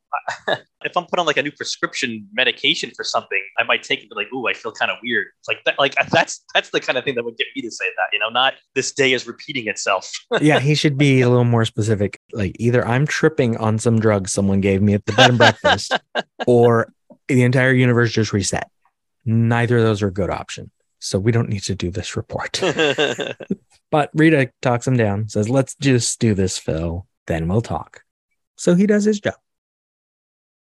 if 0.85 0.97
i'm 0.97 1.07
put 1.07 1.19
on 1.19 1.27
like 1.27 1.37
a 1.37 1.43
new 1.43 1.53
prescription 1.53 2.27
medication 2.33 2.91
for 2.97 3.05
something 3.05 3.43
i 3.59 3.63
might 3.65 3.83
take 3.83 4.01
it 4.01 4.03
and 4.03 4.11
be 4.11 4.17
like 4.17 4.33
ooh 4.33 4.49
i 4.49 4.53
feel 4.53 4.73
kind 4.73 4.91
of 4.91 4.97
weird 5.03 5.27
it's 5.39 5.49
like 5.49 5.59
that 5.65 5.79
like 5.79 5.95
that's 6.11 6.45
that's 6.55 6.71
the 6.71 6.81
kind 6.81 6.99
of 6.99 7.05
thing 7.05 7.15
that 7.15 7.25
would 7.25 7.37
get 7.37 7.47
me 7.55 7.63
to 7.63 7.71
say 7.71 7.87
that 7.97 8.07
you 8.13 8.19
know 8.19 8.29
not 8.29 8.55
this 8.75 8.93
day 8.93 9.13
is 9.13 9.27
repeating 9.27 9.67
itself 9.69 10.11
yeah, 10.41 10.61
he 10.61 10.75
should 10.75 10.97
be 10.97 11.21
a 11.21 11.29
little 11.29 11.45
more 11.45 11.65
specific. 11.65 12.21
Like 12.33 12.57
either 12.59 12.87
I'm 12.87 13.07
tripping 13.07 13.57
on 13.57 13.79
some 13.79 13.99
drugs 13.99 14.33
someone 14.33 14.61
gave 14.61 14.83
me 14.83 14.95
at 14.95 15.05
the 15.07 15.13
bed 15.13 15.31
and 15.31 15.39
breakfast, 15.39 15.93
or 16.47 16.93
the 17.29 17.43
entire 17.43 17.73
universe 17.73 18.13
just 18.13 18.33
reset. 18.33 18.71
Neither 19.25 19.79
of 19.79 19.85
those 19.85 20.03
are 20.03 20.09
a 20.09 20.13
good 20.13 20.31
option. 20.31 20.71
So 20.99 21.19
we 21.19 21.33
don't 21.33 21.49
need 21.49 21.63
to 21.65 21.75
do 21.75 21.91
this 21.91 22.17
report. 22.17 22.61
but 23.91 24.11
Rita 24.15 24.53
talks 24.61 24.87
him 24.87 24.97
down, 24.97 25.29
says, 25.29 25.49
let's 25.49 25.75
just 25.77 26.21
do 26.21 26.35
this, 26.35 26.59
Phil. 26.59 27.07
Then 27.27 27.49
we'll 27.49 27.63
talk. 27.63 28.03
So 28.57 28.75
he 28.75 28.87
does 28.87 29.05
his 29.05 29.21
job. 29.21 29.35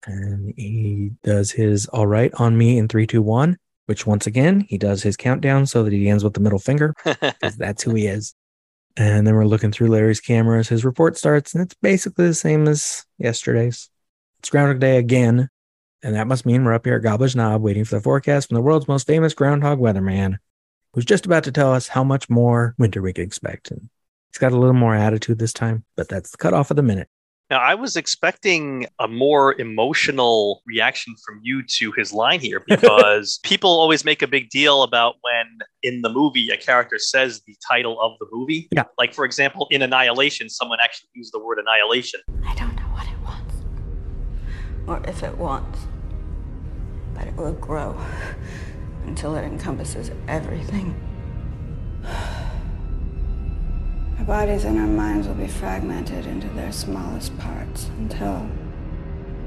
And 0.05 0.53
he 0.55 1.11
does 1.23 1.51
his 1.51 1.87
all 1.87 2.07
right 2.07 2.31
on 2.35 2.57
me 2.57 2.77
in 2.77 2.87
three, 2.87 3.07
two, 3.07 3.21
one, 3.21 3.57
which 3.87 4.05
once 4.05 4.27
again, 4.27 4.61
he 4.61 4.77
does 4.77 5.03
his 5.03 5.17
countdown 5.17 5.65
so 5.65 5.83
that 5.83 5.93
he 5.93 6.09
ends 6.09 6.23
with 6.23 6.33
the 6.33 6.39
middle 6.39 6.59
finger 6.59 6.93
because 7.03 7.57
that's 7.57 7.83
who 7.83 7.95
he 7.95 8.07
is. 8.07 8.33
And 8.97 9.27
then 9.27 9.35
we're 9.35 9.45
looking 9.45 9.71
through 9.71 9.89
Larry's 9.89 10.21
cameras. 10.21 10.69
His 10.69 10.85
report 10.85 11.17
starts, 11.17 11.53
and 11.53 11.63
it's 11.63 11.75
basically 11.81 12.27
the 12.27 12.33
same 12.33 12.67
as 12.67 13.05
yesterday's. 13.17 13.89
It's 14.39 14.49
Groundhog 14.49 14.79
Day 14.79 14.97
again. 14.97 15.49
And 16.01 16.15
that 16.15 16.27
must 16.27 16.45
mean 16.45 16.63
we're 16.63 16.73
up 16.73 16.85
here 16.85 16.95
at 16.95 17.01
Gobbler's 17.01 17.35
Knob 17.35 17.61
waiting 17.61 17.83
for 17.83 17.95
the 17.95 18.01
forecast 18.01 18.47
from 18.47 18.55
the 18.55 18.61
world's 18.61 18.87
most 18.87 19.07
famous 19.07 19.33
groundhog 19.33 19.79
weatherman, 19.79 20.37
who's 20.93 21.03
just 21.03 21.25
about 21.25 21.43
to 21.45 21.51
tell 21.51 21.73
us 21.73 21.87
how 21.87 22.03
much 22.03 22.29
more 22.29 22.75
winter 22.77 23.01
we 23.01 23.11
can 23.11 23.23
expect. 23.23 23.71
And 23.71 23.89
he's 24.31 24.37
got 24.37 24.51
a 24.51 24.57
little 24.57 24.75
more 24.75 24.93
attitude 24.93 25.39
this 25.39 25.53
time, 25.53 25.83
but 25.97 26.07
that's 26.07 26.29
the 26.29 26.37
cutoff 26.37 26.69
of 26.69 26.77
the 26.77 26.83
minute. 26.83 27.09
Now, 27.51 27.59
I 27.59 27.75
was 27.75 27.95
expecting 27.95 28.87
a 28.99 29.07
more 29.07 29.59
emotional 29.61 30.63
reaction 30.65 31.13
from 31.23 31.41
you 31.43 31.61
to 31.77 31.91
his 31.91 32.11
line 32.11 32.39
here 32.39 32.59
because 32.67 33.39
people 33.43 33.69
always 33.69 34.03
make 34.03 34.23
a 34.23 34.27
big 34.27 34.49
deal 34.49 34.81
about 34.81 35.15
when 35.21 35.59
in 35.83 36.01
the 36.01 36.09
movie 36.09 36.49
a 36.49 36.57
character 36.57 36.97
says 36.97 37.41
the 37.45 37.55
title 37.69 38.01
of 38.01 38.13
the 38.19 38.25
movie. 38.31 38.67
Yeah. 38.71 38.85
Like, 38.97 39.13
for 39.13 39.25
example, 39.25 39.67
in 39.69 39.83
Annihilation, 39.83 40.49
someone 40.49 40.79
actually 40.83 41.09
used 41.13 41.33
the 41.33 41.39
word 41.39 41.59
annihilation. 41.59 42.21
I 42.43 42.55
don't 42.55 42.75
know 42.75 42.81
what 42.93 43.05
it 43.05 43.19
wants. 43.23 43.55
or 44.87 45.07
if 45.07 45.21
it 45.21 45.37
wants. 45.37 45.79
But 47.13 47.27
it 47.27 47.35
will 47.35 47.53
grow 47.53 47.95
until 49.05 49.35
it 49.35 49.43
encompasses 49.43 50.09
everything. 50.27 50.95
Our 54.17 54.23
bodies 54.25 54.63
and 54.63 54.79
our 54.79 54.87
minds 54.87 55.27
will 55.27 55.35
be 55.35 55.47
fragmented 55.47 56.25
into 56.25 56.47
their 56.49 56.71
smallest 56.71 57.37
parts 57.37 57.89
until 57.99 58.49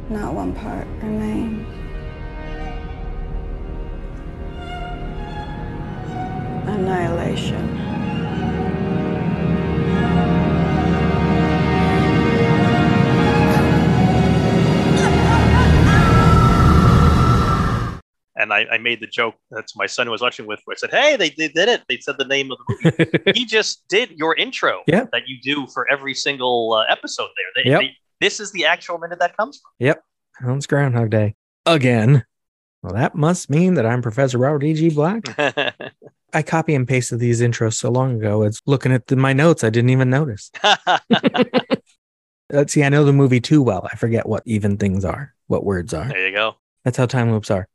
not 0.08 0.34
one 0.34 0.54
part 0.54 0.86
remains. 1.02 1.66
Annihilation. 6.68 7.87
And 18.50 18.54
I, 18.68 18.74
I 18.74 18.78
made 18.78 19.00
the 19.00 19.06
joke 19.06 19.34
uh, 19.54 19.60
to 19.60 19.72
my 19.76 19.84
son 19.86 20.06
who 20.06 20.10
was 20.12 20.22
watching 20.22 20.46
with, 20.46 20.60
where 20.64 20.74
I 20.74 20.78
said, 20.78 20.90
Hey, 20.90 21.16
they, 21.16 21.28
they 21.30 21.48
did 21.48 21.68
it. 21.68 21.82
They 21.86 21.98
said 21.98 22.16
the 22.18 22.24
name 22.24 22.50
of 22.50 22.56
the 22.66 22.92
movie. 22.98 23.32
he 23.38 23.44
just 23.44 23.86
did 23.88 24.10
your 24.12 24.34
intro 24.36 24.82
Yeah. 24.86 25.04
that 25.12 25.28
you 25.28 25.38
do 25.42 25.66
for 25.66 25.86
every 25.90 26.14
single 26.14 26.72
uh, 26.72 26.84
episode 26.90 27.28
there. 27.36 27.62
They, 27.64 27.70
Yep. 27.70 27.80
they, 27.80 27.90
this 28.20 28.40
is 28.40 28.50
the 28.52 28.64
actual 28.64 28.96
minute 28.98 29.18
that 29.18 29.36
comes 29.36 29.58
from. 29.60 29.70
Yep. 29.86 30.02
It's 30.56 30.66
Groundhog 30.66 31.10
Day. 31.10 31.34
Again. 31.66 32.24
Well, 32.82 32.94
that 32.94 33.14
must 33.14 33.50
mean 33.50 33.74
that 33.74 33.84
I'm 33.84 34.00
Professor 34.00 34.38
Robert 34.38 34.64
E.G. 34.64 34.90
Black. 34.90 35.24
I 36.32 36.42
copy 36.42 36.74
and 36.74 36.86
pasted 36.88 37.18
these 37.18 37.40
intros 37.42 37.74
so 37.74 37.90
long 37.90 38.16
ago. 38.16 38.44
It's 38.44 38.62
looking 38.66 38.92
at 38.92 39.08
the, 39.08 39.16
my 39.16 39.32
notes. 39.34 39.62
I 39.64 39.68
didn't 39.70 39.90
even 39.90 40.08
notice. 40.10 40.50
Let's 42.50 42.72
see, 42.72 42.82
I 42.84 42.88
know 42.88 43.04
the 43.04 43.12
movie 43.12 43.40
too 43.40 43.62
well. 43.62 43.86
I 43.92 43.96
forget 43.96 44.26
what 44.28 44.42
even 44.46 44.76
things 44.78 45.04
are, 45.04 45.34
what 45.48 45.64
words 45.64 45.92
are. 45.92 46.08
there 46.08 46.28
you 46.28 46.32
go. 46.34 46.54
That's 46.84 46.96
how 46.96 47.06
time 47.06 47.32
loops 47.32 47.50
are. 47.50 47.66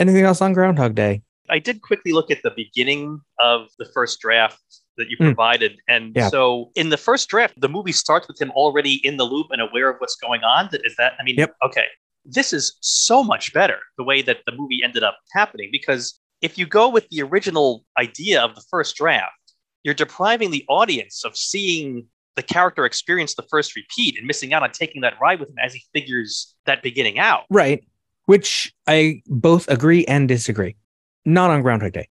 Anything 0.00 0.24
else 0.24 0.40
on 0.40 0.52
Groundhog 0.54 0.94
Day? 0.94 1.22
I 1.50 1.58
did 1.58 1.82
quickly 1.82 2.12
look 2.12 2.30
at 2.30 2.42
the 2.42 2.52
beginning 2.56 3.20
of 3.38 3.68
the 3.78 3.84
first 3.84 4.20
draft 4.20 4.58
that 4.96 5.08
you 5.10 5.16
Mm. 5.18 5.26
provided. 5.26 5.78
And 5.88 6.14
Yeah. 6.16 6.28
so 6.28 6.70
in 6.74 6.88
the 6.88 6.96
first 6.96 7.28
draft, 7.28 7.60
the 7.60 7.68
movie 7.68 7.92
starts 7.92 8.26
with 8.26 8.40
him 8.40 8.50
already 8.52 8.94
in 9.06 9.16
the 9.18 9.24
loop 9.24 9.48
and 9.50 9.60
aware 9.60 9.90
of 9.90 9.96
what's 9.98 10.16
going 10.16 10.42
on. 10.42 10.70
Is 10.84 10.96
that, 10.96 11.14
I 11.18 11.22
mean, 11.22 11.36
Yep. 11.36 11.54
okay. 11.64 11.86
This 12.24 12.52
is 12.52 12.76
so 12.80 13.22
much 13.22 13.52
better 13.52 13.78
the 13.98 14.04
way 14.04 14.22
that 14.22 14.38
the 14.46 14.52
movie 14.52 14.80
ended 14.82 15.02
up 15.02 15.18
happening 15.32 15.68
because 15.72 16.18
if 16.40 16.56
you 16.56 16.66
go 16.66 16.88
with 16.88 17.06
the 17.10 17.20
original 17.22 17.84
idea 17.98 18.42
of 18.42 18.54
the 18.54 18.62
first 18.70 18.96
draft, 18.96 19.34
you're 19.82 19.94
depriving 19.94 20.50
the 20.50 20.64
audience 20.68 21.24
of 21.24 21.36
seeing 21.36 22.06
the 22.36 22.42
character 22.42 22.84
experience 22.86 23.34
the 23.34 23.42
first 23.50 23.74
repeat 23.74 24.16
and 24.16 24.26
missing 24.26 24.52
out 24.54 24.62
on 24.62 24.70
taking 24.70 25.00
that 25.02 25.14
ride 25.20 25.40
with 25.40 25.48
him 25.50 25.58
as 25.62 25.74
he 25.74 25.82
figures 25.92 26.54
that 26.64 26.82
beginning 26.82 27.18
out. 27.18 27.44
Right. 27.50 27.82
Which 28.30 28.72
I 28.86 29.22
both 29.26 29.66
agree 29.66 30.04
and 30.04 30.28
disagree. 30.28 30.76
Not 31.24 31.50
on 31.50 31.62
Groundhog 31.62 31.94
Day. 31.94 32.08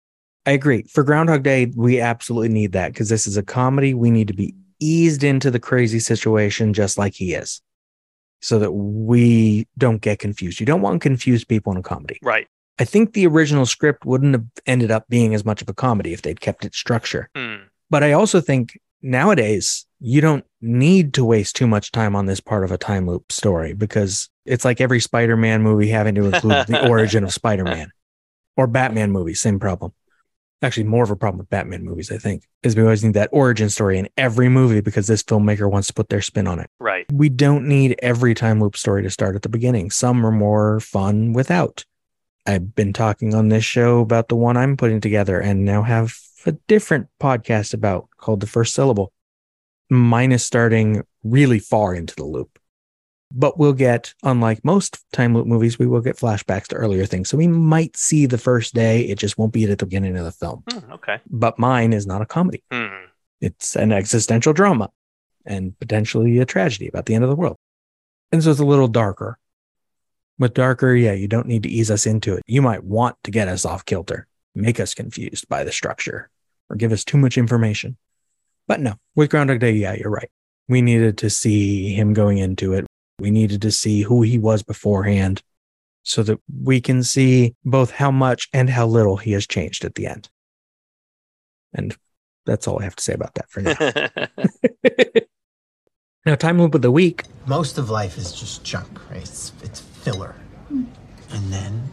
I 0.44 0.50
agree. 0.50 0.82
For 0.82 1.02
Groundhog 1.02 1.42
Day, 1.42 1.72
we 1.74 2.00
absolutely 2.00 2.50
need 2.50 2.72
that 2.72 2.92
because 2.92 3.08
this 3.08 3.26
is 3.26 3.38
a 3.38 3.42
comedy. 3.42 3.94
We 3.94 4.10
need 4.10 4.28
to 4.28 4.34
be 4.34 4.54
eased 4.78 5.24
into 5.24 5.50
the 5.50 5.58
crazy 5.58 5.98
situation 5.98 6.74
just 6.74 6.98
like 6.98 7.14
he 7.14 7.32
is 7.32 7.62
so 8.42 8.58
that 8.58 8.72
we 8.72 9.66
don't 9.78 10.02
get 10.02 10.18
confused. 10.18 10.60
You 10.60 10.66
don't 10.66 10.82
want 10.82 11.00
confused 11.00 11.48
people 11.48 11.72
in 11.72 11.78
a 11.78 11.82
comedy. 11.82 12.18
Right. 12.20 12.46
I 12.78 12.84
think 12.84 13.14
the 13.14 13.26
original 13.26 13.64
script 13.64 14.04
wouldn't 14.04 14.34
have 14.34 14.44
ended 14.66 14.90
up 14.90 15.08
being 15.08 15.32
as 15.32 15.46
much 15.46 15.62
of 15.62 15.70
a 15.70 15.74
comedy 15.74 16.12
if 16.12 16.20
they'd 16.20 16.42
kept 16.42 16.66
its 16.66 16.76
structure. 16.76 17.30
Hmm. 17.34 17.68
But 17.88 18.04
I 18.04 18.12
also 18.12 18.42
think 18.42 18.78
nowadays 19.00 19.86
you 20.04 20.20
don't 20.20 20.44
need 20.60 21.14
to 21.14 21.24
waste 21.24 21.54
too 21.54 21.66
much 21.66 21.92
time 21.92 22.16
on 22.16 22.26
this 22.26 22.40
part 22.40 22.64
of 22.64 22.72
a 22.72 22.78
time 22.78 23.06
loop 23.06 23.30
story 23.30 23.72
because 23.72 24.28
it's 24.44 24.64
like 24.64 24.80
every 24.80 24.98
Spider 24.98 25.36
Man 25.36 25.62
movie 25.62 25.88
having 25.88 26.16
to 26.16 26.24
include 26.24 26.66
the 26.66 26.88
origin 26.88 27.22
of 27.22 27.32
Spider 27.32 27.62
Man 27.62 27.92
or 28.56 28.66
Batman 28.66 29.12
movies, 29.12 29.40
same 29.40 29.60
problem. 29.60 29.92
Actually, 30.60 30.84
more 30.84 31.04
of 31.04 31.10
a 31.10 31.16
problem 31.16 31.38
with 31.38 31.50
Batman 31.50 31.84
movies, 31.84 32.10
I 32.10 32.18
think, 32.18 32.48
is 32.64 32.74
we 32.74 32.82
always 32.82 33.04
need 33.04 33.14
that 33.14 33.30
origin 33.32 33.70
story 33.70 33.96
in 33.96 34.08
every 34.16 34.48
movie 34.48 34.80
because 34.80 35.06
this 35.06 35.22
filmmaker 35.22 35.70
wants 35.70 35.86
to 35.88 35.94
put 35.94 36.08
their 36.08 36.20
spin 36.20 36.48
on 36.48 36.58
it. 36.58 36.68
Right. 36.80 37.06
We 37.12 37.28
don't 37.28 37.68
need 37.68 37.96
every 38.02 38.34
time 38.34 38.60
loop 38.60 38.76
story 38.76 39.04
to 39.04 39.10
start 39.10 39.36
at 39.36 39.42
the 39.42 39.48
beginning. 39.48 39.92
Some 39.92 40.26
are 40.26 40.32
more 40.32 40.80
fun 40.80 41.32
without. 41.32 41.84
I've 42.44 42.74
been 42.74 42.92
talking 42.92 43.34
on 43.34 43.48
this 43.48 43.64
show 43.64 44.00
about 44.00 44.28
the 44.28 44.36
one 44.36 44.56
I'm 44.56 44.76
putting 44.76 45.00
together 45.00 45.38
and 45.40 45.64
now 45.64 45.82
have 45.82 46.16
a 46.44 46.52
different 46.66 47.06
podcast 47.20 47.72
about 47.72 48.08
called 48.16 48.40
The 48.40 48.48
First 48.48 48.74
Syllable. 48.74 49.12
Mine 49.90 50.32
is 50.32 50.44
starting 50.44 51.02
really 51.22 51.58
far 51.58 51.94
into 51.94 52.14
the 52.14 52.24
loop. 52.24 52.58
But 53.34 53.58
we'll 53.58 53.72
get, 53.72 54.14
unlike 54.22 54.64
most 54.64 54.98
time 55.12 55.34
loop 55.34 55.46
movies, 55.46 55.78
we 55.78 55.86
will 55.86 56.02
get 56.02 56.18
flashbacks 56.18 56.66
to 56.68 56.76
earlier 56.76 57.06
things. 57.06 57.30
So 57.30 57.38
we 57.38 57.48
might 57.48 57.96
see 57.96 58.26
the 58.26 58.36
first 58.38 58.74
day. 58.74 59.02
It 59.02 59.18
just 59.18 59.38
won't 59.38 59.54
be 59.54 59.64
at 59.64 59.78
the 59.78 59.86
beginning 59.86 60.18
of 60.18 60.24
the 60.24 60.32
film. 60.32 60.64
Hmm, 60.70 60.92
okay. 60.92 61.20
But 61.30 61.58
mine 61.58 61.94
is 61.94 62.06
not 62.06 62.20
a 62.20 62.26
comedy. 62.26 62.62
Hmm. 62.70 63.06
It's 63.40 63.74
an 63.74 63.90
existential 63.90 64.52
drama 64.52 64.90
and 65.46 65.78
potentially 65.78 66.38
a 66.38 66.44
tragedy 66.44 66.88
about 66.88 67.06
the 67.06 67.14
end 67.14 67.24
of 67.24 67.30
the 67.30 67.36
world. 67.36 67.56
And 68.30 68.42
so 68.42 68.50
it's 68.50 68.60
a 68.60 68.64
little 68.64 68.88
darker. 68.88 69.38
With 70.38 70.54
darker, 70.54 70.94
yeah, 70.94 71.12
you 71.12 71.28
don't 71.28 71.46
need 71.46 71.62
to 71.64 71.68
ease 71.68 71.90
us 71.90 72.06
into 72.06 72.34
it. 72.34 72.42
You 72.46 72.62
might 72.62 72.84
want 72.84 73.16
to 73.24 73.30
get 73.30 73.48
us 73.48 73.64
off 73.64 73.84
kilter, 73.84 74.26
make 74.54 74.80
us 74.80 74.94
confused 74.94 75.48
by 75.48 75.64
the 75.64 75.72
structure, 75.72 76.30
or 76.68 76.76
give 76.76 76.92
us 76.92 77.04
too 77.04 77.18
much 77.18 77.36
information. 77.38 77.96
But 78.72 78.80
no, 78.80 78.94
with 79.14 79.28
Groundhog 79.28 79.58
Day, 79.60 79.72
yeah, 79.72 79.92
you're 79.92 80.08
right. 80.08 80.30
We 80.66 80.80
needed 80.80 81.18
to 81.18 81.28
see 81.28 81.92
him 81.92 82.14
going 82.14 82.38
into 82.38 82.72
it. 82.72 82.86
We 83.18 83.30
needed 83.30 83.60
to 83.60 83.70
see 83.70 84.00
who 84.00 84.22
he 84.22 84.38
was 84.38 84.62
beforehand 84.62 85.42
so 86.04 86.22
that 86.22 86.40
we 86.62 86.80
can 86.80 87.02
see 87.02 87.54
both 87.66 87.90
how 87.90 88.10
much 88.10 88.48
and 88.54 88.70
how 88.70 88.86
little 88.86 89.18
he 89.18 89.32
has 89.32 89.46
changed 89.46 89.84
at 89.84 89.94
the 89.94 90.06
end. 90.06 90.30
And 91.74 91.94
that's 92.46 92.66
all 92.66 92.80
I 92.80 92.84
have 92.84 92.96
to 92.96 93.02
say 93.02 93.12
about 93.12 93.34
that 93.34 93.50
for 93.50 93.60
now. 93.60 93.74
now, 96.24 96.34
time 96.34 96.58
loop 96.58 96.74
of 96.74 96.80
the 96.80 96.90
week. 96.90 97.24
Most 97.44 97.76
of 97.76 97.90
life 97.90 98.16
is 98.16 98.32
just 98.32 98.64
junk, 98.64 98.88
right? 99.10 99.20
It's, 99.20 99.52
it's 99.62 99.80
filler. 99.80 100.34
Hmm. 100.68 100.84
And 101.30 101.52
then 101.52 101.90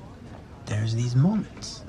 there's 0.66 0.96
these 0.96 1.14
moments 1.14 1.84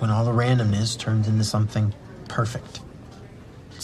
when 0.00 0.10
all 0.10 0.24
the 0.24 0.32
randomness 0.32 0.98
turns 0.98 1.28
into 1.28 1.44
something 1.44 1.94
perfect. 2.26 2.80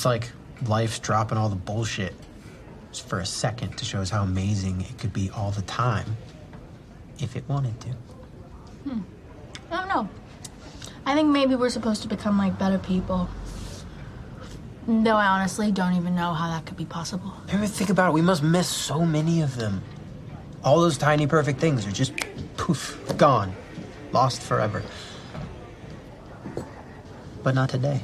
It's 0.00 0.07
like 0.07 0.30
life's 0.66 0.99
dropping 0.99 1.37
all 1.37 1.50
the 1.50 1.57
bullshit 1.57 2.14
just 2.90 3.07
for 3.07 3.19
a 3.19 3.26
second 3.26 3.76
to 3.76 3.85
show 3.85 4.00
us 4.00 4.09
how 4.09 4.23
amazing 4.23 4.80
it 4.80 4.97
could 4.97 5.12
be 5.12 5.28
all 5.28 5.50
the 5.50 5.61
time 5.61 6.16
if 7.19 7.37
it 7.37 7.45
wanted 7.49 7.78
to. 7.83 7.88
Hmm. 8.85 9.00
I 9.71 9.76
don't 9.76 9.88
know. 9.88 10.09
I 11.04 11.14
think 11.14 11.28
maybe 11.28 11.54
we're 11.54 11.69
supposed 11.69 12.00
to 12.00 12.09
become 12.09 12.38
like 12.38 12.59
better 12.59 12.78
people. 12.78 13.28
Though 14.88 15.16
I 15.16 15.26
honestly 15.26 15.71
don't 15.71 15.92
even 15.92 16.14
know 16.14 16.33
how 16.33 16.49
that 16.49 16.64
could 16.64 16.78
be 16.78 16.87
possible. 16.87 17.35
Ever 17.50 17.66
think 17.66 17.90
about 17.90 18.09
it? 18.09 18.12
We 18.14 18.23
must 18.23 18.42
miss 18.42 18.69
so 18.69 19.04
many 19.04 19.42
of 19.42 19.57
them. 19.57 19.83
All 20.64 20.80
those 20.80 20.97
tiny 20.97 21.26
perfect 21.26 21.61
things 21.61 21.87
are 21.87 21.92
just 21.92 22.14
poof, 22.57 22.99
gone, 23.19 23.54
lost 24.12 24.40
forever. 24.40 24.83
But 27.42 27.54
not 27.54 27.69
today. 27.69 28.00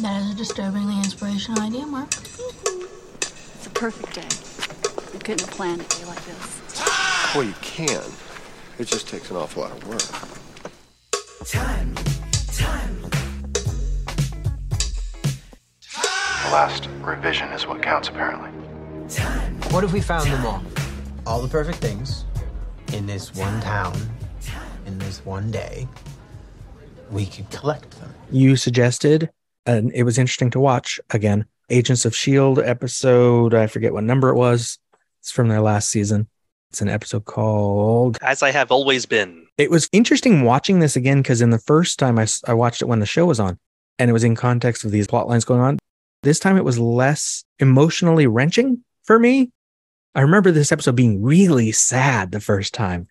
That 0.00 0.22
is 0.22 0.30
a 0.30 0.34
disturbingly 0.34 0.96
inspirational 0.96 1.60
idea, 1.62 1.84
Mark. 1.84 2.08
It's 2.12 3.66
a 3.66 3.70
perfect 3.70 4.14
day. 4.14 5.12
You 5.12 5.18
couldn't 5.18 5.40
have 5.40 5.50
planned 5.50 5.82
a 5.82 5.84
day 5.84 6.04
like 6.06 6.24
this. 6.24 7.32
Well, 7.34 7.44
you 7.44 7.52
can. 7.60 8.02
It 8.78 8.86
just 8.86 9.08
takes 9.08 9.30
an 9.30 9.36
awful 9.36 9.62
lot 9.62 9.72
of 9.72 9.86
work. 9.86 10.00
Time, 11.46 11.94
time, 12.52 12.96
The 15.82 16.50
last 16.50 16.88
revision 17.02 17.48
is 17.50 17.66
what 17.66 17.82
counts, 17.82 18.08
apparently. 18.08 18.50
time. 19.10 19.60
What 19.70 19.84
if 19.84 19.92
we 19.92 20.00
found 20.00 20.30
them 20.30 20.46
all? 20.46 20.62
All 21.26 21.42
the 21.42 21.48
perfect 21.48 21.78
things 21.78 22.24
in 22.94 23.06
this 23.06 23.34
one 23.34 23.60
town, 23.60 23.94
in 24.86 24.98
this 24.98 25.24
one 25.26 25.50
day. 25.50 25.86
We 27.10 27.26
could 27.26 27.50
collect 27.50 27.90
them. 28.00 28.14
You 28.30 28.56
suggested, 28.56 29.30
and 29.66 29.92
it 29.94 30.02
was 30.04 30.18
interesting 30.18 30.50
to 30.50 30.60
watch 30.60 31.00
again 31.10 31.44
Agents 31.68 32.04
of 32.04 32.12
S.H.I.E.L.D. 32.12 32.62
Episode, 32.62 33.54
I 33.54 33.66
forget 33.68 33.92
what 33.92 34.02
number 34.04 34.28
it 34.28 34.34
was. 34.34 34.78
It's 35.20 35.30
from 35.30 35.48
their 35.48 35.60
last 35.60 35.88
season. 35.88 36.26
It's 36.70 36.80
an 36.80 36.88
episode 36.88 37.24
called 37.26 38.18
As 38.22 38.42
I 38.42 38.50
have 38.50 38.72
always 38.72 39.06
been. 39.06 39.46
it 39.58 39.70
was 39.70 39.88
interesting 39.92 40.42
watching 40.42 40.80
this 40.80 40.96
again 40.96 41.20
because 41.22 41.40
in 41.40 41.50
the 41.50 41.58
first 41.58 41.98
time 41.98 42.18
I, 42.18 42.26
I 42.46 42.54
watched 42.54 42.82
it 42.82 42.86
when 42.86 43.00
the 43.00 43.06
show 43.06 43.26
was 43.26 43.38
on 43.40 43.58
and 43.98 44.08
it 44.08 44.12
was 44.12 44.24
in 44.24 44.34
context 44.34 44.84
of 44.84 44.90
these 44.90 45.06
plot 45.06 45.28
lines 45.28 45.44
going 45.44 45.60
on 45.60 45.78
this 46.22 46.38
time 46.38 46.56
it 46.56 46.64
was 46.64 46.78
less 46.78 47.44
emotionally 47.58 48.26
wrenching 48.26 48.84
for 49.04 49.18
me 49.18 49.50
i 50.14 50.20
remember 50.20 50.50
this 50.52 50.70
episode 50.72 50.94
being 50.96 51.22
really 51.22 51.72
sad 51.72 52.30
the 52.30 52.40
first 52.40 52.72
time 52.72 53.08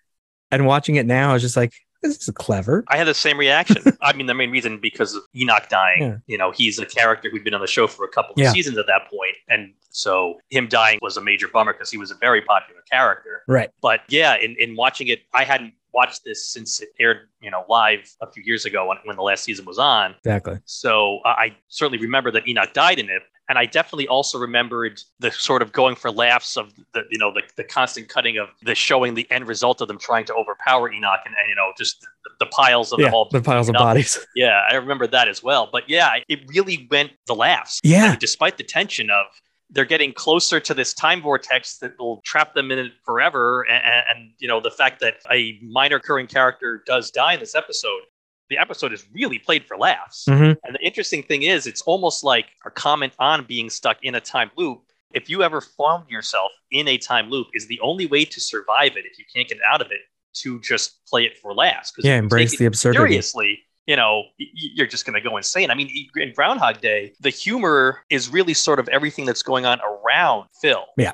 and 0.52 0.66
watching 0.66 0.96
it 0.96 1.06
now 1.06 1.32
i 1.32 1.34
was 1.34 1.42
just 1.42 1.58
like 1.58 1.74
this 2.02 2.18
is 2.28 2.30
clever 2.36 2.84
I 2.88 2.98
had 2.98 3.08
the 3.08 3.14
same 3.14 3.38
reaction. 3.38 3.84
I 4.02 4.14
mean, 4.14 4.28
the 4.28 4.34
main 4.34 4.52
reason 4.52 4.80
because 4.82 5.16
of 5.16 5.24
Enoch 5.36 5.68
dying. 5.70 6.02
Yeah. 6.02 6.18
You 6.28 6.38
know, 6.38 6.52
he's 6.52 6.80
a 6.80 6.86
character 6.86 7.30
who'd 7.30 7.44
been 7.44 7.54
on 7.54 7.62
the 7.62 7.68
show 7.68 7.88
for 7.88 8.06
a 8.06 8.10
couple 8.10 8.34
of 8.34 8.40
Yeah. 8.40 8.52
seasons 8.52 8.78
at 8.78 8.88
that 8.88 9.10
point, 9.10 9.36
and 9.48 9.74
so 9.92 10.40
him 10.50 10.68
dying 10.68 11.00
was 11.02 11.18
a 11.18 11.22
major 11.22 11.48
bummer 11.48 11.74
because 11.74 11.90
he 11.92 11.98
was 11.98 12.12
a 12.12 12.16
very 12.16 12.42
popular 12.42 12.82
character. 12.90 13.44
right 13.48 13.70
But 13.82 14.02
yeah, 14.10 14.36
in, 14.38 14.56
in 14.60 14.76
watching 14.76 15.08
it, 15.08 15.22
I 15.34 15.44
hadn't 15.44 15.74
watched 15.92 16.24
this 16.24 16.46
since 16.46 16.80
it 16.82 16.90
aired, 17.00 17.28
you 17.42 17.50
know, 17.50 17.64
live 17.68 18.02
a 18.22 18.32
few 18.32 18.44
years 18.44 18.66
ago 18.66 18.88
when, 18.88 18.98
when 19.06 19.16
the 19.16 19.24
last 19.24 19.44
season 19.44 19.66
was 19.66 19.80
on. 19.80 20.14
exactly 20.20 20.60
So 20.66 21.20
uh, 21.26 21.30
I 21.30 21.58
certainly 21.68 21.98
remember 21.98 22.30
that 22.32 22.48
Enoch 22.48 22.74
died 22.74 23.00
in 23.00 23.10
it. 23.10 23.24
And 23.50 23.58
I 23.58 23.66
definitely 23.66 24.08
also 24.08 24.38
remembered 24.38 25.02
the 25.20 25.32
sort 25.32 25.62
of 25.62 25.72
going 25.72 25.96
for 25.96 26.12
laughs 26.12 26.56
of 26.56 26.72
the, 26.94 27.04
you 27.10 27.18
know, 27.18 27.34
the, 27.34 27.42
the 27.58 27.64
constant 27.64 28.08
cutting 28.08 28.38
of 28.38 28.50
the 28.62 28.76
showing 28.76 29.16
the 29.16 29.30
end 29.32 29.48
result 29.48 29.82
of 29.82 29.88
them 29.88 29.98
trying 29.98 30.26
to 30.26 30.34
overpower 30.36 30.92
Enoch 30.92 31.20
and, 31.26 31.36
and 31.36 31.50
you 31.50 31.56
know, 31.56 31.74
just 31.78 32.02
the, 32.24 32.30
the 32.40 32.46
piles 32.46 32.94
of 32.94 33.00
yeah 33.00 33.10
all. 33.12 33.28
the 33.32 33.42
piles 33.42 33.68
of 33.68 33.76
up. 33.76 33.82
bodies 33.82 34.20
Yeah, 34.36 34.62
I 34.70 34.76
remember 34.76 35.08
that 35.08 35.28
as 35.28 35.42
well. 35.42 35.68
But 35.72 35.90
yeah, 35.90 36.12
it 36.30 36.42
really 36.48 36.88
went 36.92 37.12
the 37.26 37.36
laughs. 37.36 37.80
Yeah. 37.84 38.06
I 38.06 38.10
mean, 38.10 38.20
despite 38.20 38.58
the 38.58 38.64
tension 38.64 39.10
of 39.10 39.26
they're 39.72 39.86
getting 39.86 40.14
closer 40.14 40.60
to 40.60 40.74
this 40.74 40.94
time 40.94 41.22
vortex 41.22 41.78
that 41.78 41.98
will 42.00 42.22
trap 42.26 42.54
them 42.54 42.72
in 42.72 42.80
it 42.80 42.92
forever, 43.04 43.62
and, 43.70 44.04
and 44.10 44.32
you 44.40 44.48
know 44.48 44.60
the 44.60 44.72
fact 44.72 45.00
that 45.02 45.16
a 45.32 45.60
minor 45.62 45.96
recurring 45.96 46.28
character 46.28 46.84
does 46.86 47.12
die 47.12 47.34
in 47.34 47.40
this 47.40 47.56
episode. 47.56 48.02
The 48.50 48.58
episode 48.58 48.94
is 48.94 49.06
really 49.14 49.40
played 49.40 49.66
for 49.66 49.78
laughs. 49.78 50.26
Mhm. 50.28 50.58
And 50.64 50.76
the 50.76 50.80
interesting 50.82 51.24
thing 51.24 51.44
is, 51.44 51.68
it's 51.68 51.82
almost 51.84 52.24
like 52.24 52.48
a 52.66 52.72
comment 52.72 53.14
on 53.20 53.46
being 53.46 53.70
stuck 53.70 53.98
in 54.04 54.16
a 54.16 54.22
time 54.22 54.52
loop 54.58 54.84
If 55.12 55.30
you 55.30 55.42
ever 55.42 55.62
found 55.62 56.10
yourself 56.10 56.52
in 56.72 56.88
a 56.88 56.98
time 56.98 57.30
loop, 57.30 57.48
is 57.54 57.68
the 57.68 57.80
only 57.80 58.06
way 58.06 58.26
to 58.26 58.40
survive 58.40 58.96
it 58.96 59.06
if 59.06 59.18
you 59.18 59.26
can't 59.34 59.48
get 59.48 59.58
out 59.68 59.82
of 59.82 59.88
it 59.92 60.02
to 60.42 60.60
just 60.62 61.04
play 61.08 61.26
it 61.26 61.38
for 61.38 61.54
laughs. 61.54 61.92
Yeah, 61.98 62.18
embrace 62.18 62.58
the 62.58 62.66
absurdity. 62.66 63.00
Seriously, 63.00 63.60
you 63.88 63.96
know, 63.96 64.26
you're 64.38 64.86
just 64.86 65.06
going 65.06 65.16
to 65.16 65.28
go 65.28 65.36
insane. 65.38 65.72
I 65.72 65.76
mean, 65.76 65.90
in 66.16 66.32
Groundhog 66.34 66.80
Day, 66.80 67.14
the 67.20 67.32
humor 67.32 68.04
is 68.12 68.30
really 68.30 68.54
sort 68.54 68.80
of 68.80 68.88
everything 68.90 69.26
that's 69.26 69.42
going 69.42 69.66
on 69.66 69.80
around 69.82 70.48
Phil. 70.62 70.86
Yeah. 70.96 71.14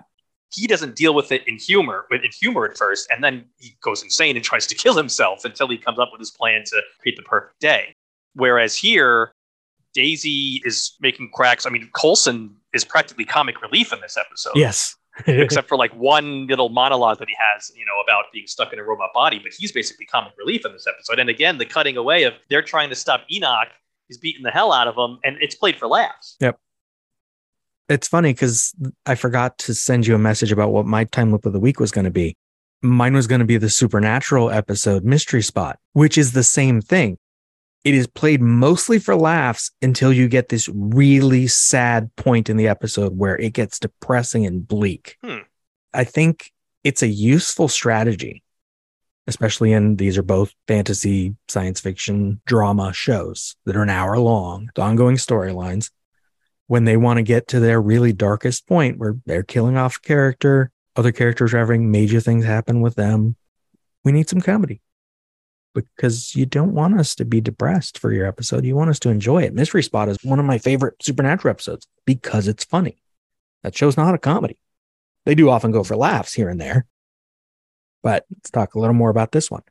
He 0.56 0.68
doesn't 0.68 0.96
deal 0.96 1.14
with 1.14 1.32
it 1.32 1.48
in 1.48 1.58
humor, 1.58 2.06
but 2.10 2.24
in 2.24 2.32
humor 2.32 2.66
at 2.66 2.78
first, 2.78 3.08
and 3.12 3.24
then 3.24 3.46
he 3.58 3.76
goes 3.82 4.02
insane 4.02 4.36
and 4.36 4.46
tries 4.46 4.66
to 4.68 4.76
kill 4.84 4.96
himself 4.96 5.46
until 5.46 5.68
he 5.68 5.78
comes 5.78 6.00
up 6.00 6.10
with 6.12 6.20
his 6.20 6.32
plan 6.32 6.64
to 6.68 6.82
create 7.02 7.18
the 7.18 7.24
perfect 7.24 7.60
day. 7.60 7.96
Whereas 8.34 8.76
here, 8.76 9.34
Daisy 9.94 10.62
is 10.66 10.96
making 11.00 11.32
cracks. 11.34 11.66
I 11.66 11.70
mean, 11.70 11.90
Coulson 11.94 12.56
is 12.74 12.84
practically 12.84 13.26
comic 13.26 13.62
relief 13.62 13.94
in 13.94 14.02
this 14.02 14.18
episode 14.18 14.54
Yes. 14.56 14.96
except 15.28 15.70
for 15.70 15.78
like 15.78 15.96
one 15.96 16.46
little 16.48 16.68
monologue 16.68 17.20
that 17.20 17.30
he 17.30 17.36
has, 17.40 17.72
you 17.74 17.86
know, 17.86 18.02
about 18.04 18.26
being 18.34 18.48
stuck 18.48 18.74
in 18.74 18.80
a 18.80 18.84
robot 18.84 19.12
body. 19.14 19.40
But 19.40 19.54
he's 19.58 19.72
basically 19.72 20.06
comic 20.06 20.34
relief 20.38 20.66
in 20.66 20.74
this 20.74 20.86
episode. 20.88 21.20
And 21.20 21.30
again, 21.30 21.58
the 21.58 21.66
cutting 21.66 21.96
away 21.96 22.24
of 22.24 22.34
they're 22.50 22.62
trying 22.62 22.90
to 22.90 22.96
stop 22.96 23.22
Enoch, 23.32 23.70
he's 24.10 24.18
beating 24.18 24.44
the 24.44 24.52
hell 24.52 24.74
out 24.74 24.90
of 24.90 24.96
him, 24.98 25.20
and 25.24 25.38
it's 25.40 25.56
played 25.56 25.78
for 25.78 25.88
laughs. 25.88 26.36
Yep. 26.42 26.60
It's 27.88 28.08
funny 28.08 28.34
because 28.34 28.74
I 29.06 29.16
forgot 29.16 29.58
to 29.60 29.76
send 29.76 30.08
you 30.08 30.16
a 30.16 30.20
message 30.20 30.52
about 30.52 30.72
what 30.72 30.86
my 30.86 31.04
time 31.04 31.32
loop 31.32 31.46
of 31.46 31.54
the 31.54 31.60
week 31.60 31.80
was 31.80 31.92
going 31.92 32.06
to 32.06 32.12
be. 32.12 32.36
Mine 32.82 33.14
was 33.14 33.28
going 33.28 33.40
to 33.40 33.46
be 33.46 33.58
the 33.58 33.70
supernatural 33.70 34.50
episode 34.50 35.04
Mystery 35.04 35.42
Spot, 35.42 35.78
which 35.94 36.18
is 36.18 36.32
the 36.32 36.44
same 36.44 36.82
thing. 36.82 37.18
It 37.84 37.94
is 37.94 38.08
played 38.08 38.42
mostly 38.42 38.98
for 38.98 39.16
laughs 39.16 39.70
until 39.82 40.12
you 40.12 40.28
get 40.28 40.50
this 40.50 40.68
really 40.74 41.46
sad 41.46 42.10
point 42.16 42.50
in 42.50 42.58
the 42.58 42.68
episode 42.68 43.16
where 43.16 43.38
it 43.38 43.54
gets 43.54 43.80
depressing 43.80 44.46
and 44.46 44.68
bleak. 44.68 45.18
Hmm. 45.24 45.44
I 45.94 46.04
think 46.04 46.52
it's 46.84 47.04
a 47.04 47.08
useful 47.08 47.68
strategy, 47.68 48.44
especially 49.28 49.72
in 49.72 49.98
these 49.98 50.18
are 50.18 50.24
both 50.24 50.54
fantasy, 50.68 51.36
science 51.48 51.80
fiction, 51.80 52.42
drama 52.48 52.92
shows 52.94 53.56
that 53.66 53.76
are 53.76 53.84
an 53.84 53.90
hour 53.92 54.18
long, 54.18 54.66
with 54.66 54.80
ongoing 54.80 55.18
storylines. 55.18 55.92
When 56.68 56.86
they 56.86 56.98
want 56.98 57.18
to 57.18 57.24
get 57.24 57.48
to 57.50 57.60
their 57.60 57.82
really 57.82 58.12
darkest 58.12 58.68
point 58.68 58.98
where 58.98 59.16
they're 59.26 59.44
killing 59.44 59.78
off 59.78 60.02
character, 60.02 60.72
other 60.96 61.12
characters 61.12 61.54
are 61.54 61.60
having 61.60 61.92
major 61.92 62.20
things 62.20 62.46
happen 62.46 62.82
with 62.82 62.96
them, 62.96 63.36
we 64.04 64.12
need 64.12 64.30
some 64.30 64.42
comedy 64.42 64.82
because 65.76 66.36
you 66.36 66.46
don't 66.46 66.74
want 66.74 66.98
us 67.00 67.14
to 67.16 67.26
be 67.26 67.42
depressed 67.42 68.00
for 68.00 68.12
your 68.12 68.26
episode. 68.26 68.66
You 68.66 68.76
want 68.76 68.90
us 68.90 69.00
to 69.00 69.10
enjoy 69.10 69.44
it. 69.44 69.54
Mystery 69.54 69.84
Spot 69.84 70.08
is 70.10 70.18
one 70.24 70.40
of 70.40 70.46
my 70.46 70.58
favorite 70.58 70.96
supernatural 71.04 71.52
episodes 71.52 71.86
because 72.06 72.48
it's 72.48 72.64
funny. 72.64 72.98
That 73.62 73.76
show's 73.76 73.98
not 73.98 74.16
a 74.16 74.20
comedy. 74.20 74.58
They 75.26 75.36
do 75.36 75.50
often 75.50 75.72
go 75.72 75.84
for 75.84 75.96
laughs 75.96 76.34
here 76.34 76.50
and 76.50 76.62
there. 76.62 76.86
But 78.02 78.26
let's 78.32 78.52
talk 78.52 78.76
a 78.76 78.80
little 78.80 78.94
more 78.94 79.10
about 79.10 79.32
this 79.32 79.52
one. 79.52 79.64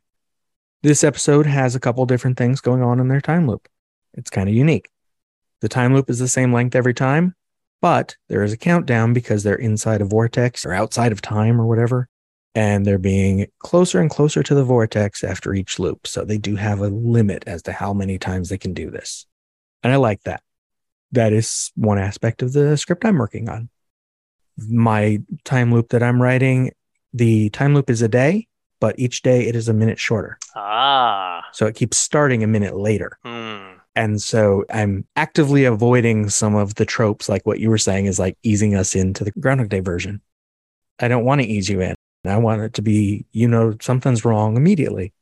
This 0.83 1.03
episode 1.03 1.47
has 1.47 1.75
a 1.75 1.79
couple 1.79 2.05
different 2.05 2.37
things 2.37 2.61
going 2.61 2.83
on 2.83 2.99
in 2.99 3.07
their 3.07 3.21
time 3.21 3.47
loop. 3.47 3.67
It's 4.13 4.29
kind 4.29 4.47
of 4.47 4.53
unique. 4.53 4.89
The 5.61 5.69
time 5.69 5.93
loop 5.93 6.09
is 6.09 6.19
the 6.19 6.27
same 6.27 6.53
length 6.53 6.75
every 6.75 6.93
time, 6.93 7.35
but 7.81 8.15
there 8.29 8.43
is 8.43 8.53
a 8.53 8.57
countdown 8.57 9.13
because 9.13 9.43
they're 9.43 9.55
inside 9.55 10.01
a 10.01 10.05
vortex 10.05 10.65
or 10.65 10.73
outside 10.73 11.11
of 11.11 11.21
time 11.21 11.59
or 11.59 11.65
whatever. 11.65 12.09
And 12.53 12.85
they're 12.85 12.97
being 12.97 13.47
closer 13.59 13.99
and 13.99 14.09
closer 14.09 14.41
to 14.41 14.55
the 14.55 14.63
vortex 14.63 15.23
after 15.23 15.53
each 15.53 15.77
loop. 15.77 16.07
So 16.07 16.23
they 16.23 16.37
do 16.37 16.55
have 16.55 16.79
a 16.79 16.87
limit 16.87 17.43
as 17.47 17.61
to 17.63 17.73
how 17.73 17.93
many 17.93 18.17
times 18.17 18.49
they 18.49 18.57
can 18.57 18.73
do 18.73 18.89
this. 18.89 19.25
And 19.83 19.91
I 19.91 19.97
like 19.97 20.23
that. 20.23 20.41
That 21.11 21.33
is 21.33 21.71
one 21.75 21.99
aspect 21.99 22.41
of 22.41 22.53
the 22.53 22.77
script 22.77 23.05
I'm 23.05 23.17
working 23.17 23.49
on. 23.49 23.69
My 24.57 25.19
time 25.43 25.73
loop 25.73 25.89
that 25.89 26.01
I'm 26.01 26.21
writing, 26.21 26.71
the 27.13 27.49
time 27.49 27.75
loop 27.75 27.89
is 27.89 28.01
a 28.01 28.07
day, 28.07 28.47
but 28.79 28.97
each 28.97 29.21
day 29.21 29.47
it 29.47 29.55
is 29.55 29.67
a 29.67 29.73
minute 29.73 29.99
shorter. 29.99 30.37
Ah. 30.55 31.45
So 31.51 31.65
it 31.65 31.75
keeps 31.75 31.97
starting 31.97 32.43
a 32.43 32.47
minute 32.47 32.75
later. 32.75 33.17
Hmm. 33.23 33.74
And 33.95 34.21
so 34.21 34.65
I'm 34.69 35.07
actively 35.15 35.63
avoiding 35.63 36.29
some 36.29 36.55
of 36.55 36.75
the 36.75 36.85
tropes, 36.85 37.29
like 37.29 37.45
what 37.45 37.59
you 37.59 37.69
were 37.69 37.77
saying 37.77 38.07
is 38.07 38.19
like 38.19 38.37
easing 38.43 38.75
us 38.75 38.93
into 38.93 39.23
the 39.23 39.31
Groundhog 39.31 39.69
Day 39.69 39.79
version. 39.79 40.21
I 40.99 41.07
don't 41.07 41.25
want 41.25 41.41
to 41.41 41.47
ease 41.47 41.69
you 41.69 41.81
in. 41.81 41.95
I 42.25 42.37
want 42.37 42.61
it 42.61 42.73
to 42.73 42.81
be, 42.81 43.25
you 43.31 43.47
know, 43.47 43.75
something's 43.81 44.25
wrong 44.25 44.57
immediately. 44.57 45.13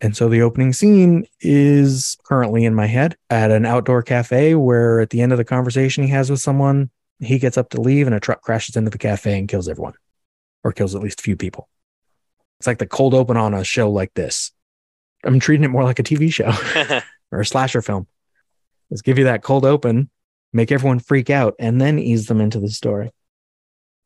And 0.00 0.16
so 0.16 0.28
the 0.28 0.42
opening 0.42 0.72
scene 0.72 1.26
is 1.40 2.16
currently 2.24 2.64
in 2.64 2.74
my 2.74 2.86
head 2.86 3.16
at 3.30 3.50
an 3.50 3.66
outdoor 3.66 4.02
cafe 4.02 4.54
where 4.54 5.00
at 5.00 5.10
the 5.10 5.20
end 5.20 5.32
of 5.32 5.38
the 5.38 5.44
conversation 5.44 6.04
he 6.04 6.10
has 6.10 6.30
with 6.30 6.40
someone, 6.40 6.90
he 7.20 7.38
gets 7.38 7.58
up 7.58 7.70
to 7.70 7.80
leave 7.80 8.06
and 8.06 8.14
a 8.14 8.20
truck 8.20 8.42
crashes 8.42 8.76
into 8.76 8.90
the 8.90 8.98
cafe 8.98 9.38
and 9.38 9.48
kills 9.48 9.68
everyone 9.68 9.94
or 10.62 10.72
kills 10.72 10.94
at 10.94 11.02
least 11.02 11.20
a 11.20 11.22
few 11.22 11.36
people. 11.36 11.68
It's 12.60 12.66
like 12.66 12.78
the 12.78 12.86
cold 12.86 13.14
open 13.14 13.36
on 13.36 13.54
a 13.54 13.64
show 13.64 13.90
like 13.90 14.14
this. 14.14 14.52
I'm 15.24 15.40
treating 15.40 15.64
it 15.64 15.68
more 15.68 15.84
like 15.84 15.98
a 15.98 16.04
TV 16.04 16.32
show 16.32 16.52
or 17.32 17.40
a 17.40 17.46
slasher 17.46 17.82
film. 17.82 18.06
Let's 18.90 19.02
give 19.02 19.18
you 19.18 19.24
that 19.24 19.42
cold 19.42 19.64
open, 19.64 20.10
make 20.52 20.72
everyone 20.72 20.98
freak 20.98 21.30
out, 21.30 21.54
and 21.58 21.80
then 21.80 21.98
ease 21.98 22.26
them 22.26 22.40
into 22.40 22.60
the 22.60 22.70
story. 22.70 23.10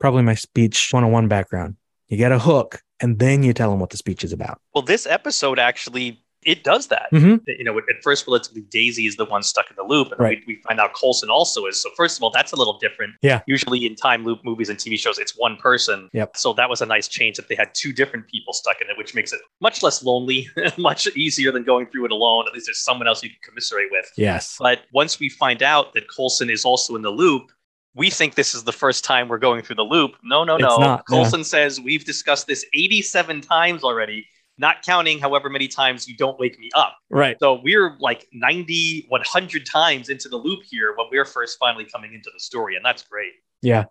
Probably 0.00 0.22
my 0.22 0.34
speech 0.34 0.92
101 0.92 1.28
background. 1.28 1.76
You 2.08 2.16
get 2.16 2.32
a 2.32 2.38
hook, 2.38 2.82
and 3.00 3.18
then 3.18 3.42
you 3.42 3.52
tell 3.52 3.70
them 3.70 3.80
what 3.80 3.90
the 3.90 3.96
speech 3.96 4.24
is 4.24 4.32
about. 4.32 4.60
Well, 4.74 4.82
this 4.82 5.06
episode 5.06 5.58
actually 5.58 6.21
it 6.44 6.64
does 6.64 6.88
that. 6.88 7.08
Mhm. 7.12 7.40
You 7.46 7.64
know, 7.64 7.78
at 7.78 8.02
first, 8.02 8.26
relatively 8.26 8.62
Daisy 8.62 9.06
is 9.06 9.16
the 9.16 9.24
one 9.24 9.42
stuck 9.42 9.70
in 9.70 9.76
the 9.76 9.82
loop, 9.82 10.10
and 10.12 10.20
Right. 10.20 10.42
we, 10.46 10.54
we 10.56 10.62
find 10.62 10.80
out 10.80 10.92
Coulson 10.94 11.30
also 11.30 11.66
is. 11.66 11.80
So, 11.80 11.90
first 11.96 12.16
of 12.18 12.22
all, 12.22 12.30
that's 12.30 12.52
a 12.52 12.56
little 12.56 12.78
different. 12.78 13.14
Yeah. 13.22 13.42
Usually, 13.46 13.86
in 13.86 13.94
time 13.94 14.24
loop 14.24 14.40
movies 14.44 14.68
and 14.68 14.78
TV 14.78 14.96
shows, 14.98 15.18
it's 15.18 15.36
one 15.36 15.56
person. 15.56 16.10
Yep. 16.12 16.36
So 16.36 16.52
that 16.54 16.68
was 16.68 16.80
a 16.80 16.86
nice 16.86 17.08
change 17.08 17.36
that 17.36 17.48
they 17.48 17.54
had 17.54 17.74
two 17.74 17.92
different 17.92 18.26
people 18.28 18.52
stuck 18.52 18.80
in 18.80 18.88
it, 18.90 18.96
which 18.98 19.14
makes 19.14 19.32
it 19.32 19.40
much 19.60 19.82
less 19.82 20.02
lonely, 20.02 20.48
much 20.78 21.06
easier 21.16 21.52
than 21.52 21.62
going 21.64 21.86
through 21.86 22.06
it 22.06 22.12
alone. 22.12 22.44
At 22.48 22.54
least 22.54 22.66
there's 22.66 22.78
someone 22.84 23.06
else 23.06 23.22
you 23.22 23.30
can 23.30 23.38
commiserate 23.42 23.88
with. 23.90 24.10
Yes. 24.16 24.56
But 24.58 24.80
once 24.92 25.18
we 25.20 25.28
find 25.28 25.62
out 25.62 25.92
that 25.94 26.08
Coulson 26.08 26.50
is 26.50 26.64
also 26.64 26.96
in 26.96 27.02
the 27.02 27.10
loop, 27.10 27.50
we 27.94 28.08
think 28.08 28.36
this 28.36 28.54
is 28.54 28.64
the 28.64 28.72
first 28.72 29.04
time 29.04 29.28
we're 29.28 29.36
going 29.36 29.62
through 29.62 29.76
the 29.76 29.84
loop. 29.84 30.12
No, 30.22 30.44
no, 30.44 30.54
It's 30.54 30.62
no. 30.62 30.78
yeah. 30.80 31.00
Coulson 31.08 31.44
says 31.44 31.78
we've 31.78 32.06
discussed 32.06 32.46
this 32.46 32.64
87 32.74 33.42
times 33.42 33.84
already, 33.84 34.26
not 34.62 34.80
counting 34.82 35.18
however 35.18 35.50
many 35.50 35.68
times 35.68 36.08
you 36.08 36.16
don't 36.16 36.38
wake 36.38 36.58
me 36.58 36.70
up. 36.74 36.96
Right. 37.10 37.36
So 37.40 37.60
we're 37.62 37.96
like 38.00 38.26
90, 38.32 39.06
100 39.08 39.66
times 39.66 40.08
into 40.08 40.30
the 40.30 40.38
loop 40.38 40.60
here 40.62 40.94
when 40.96 41.08
we're 41.10 41.26
first 41.26 41.58
finally 41.58 41.84
coming 41.84 42.14
into 42.14 42.30
the 42.32 42.40
story, 42.40 42.76
and 42.76 42.84
that's 42.84 43.02
great. 43.02 43.32
Yeah. 43.60 43.84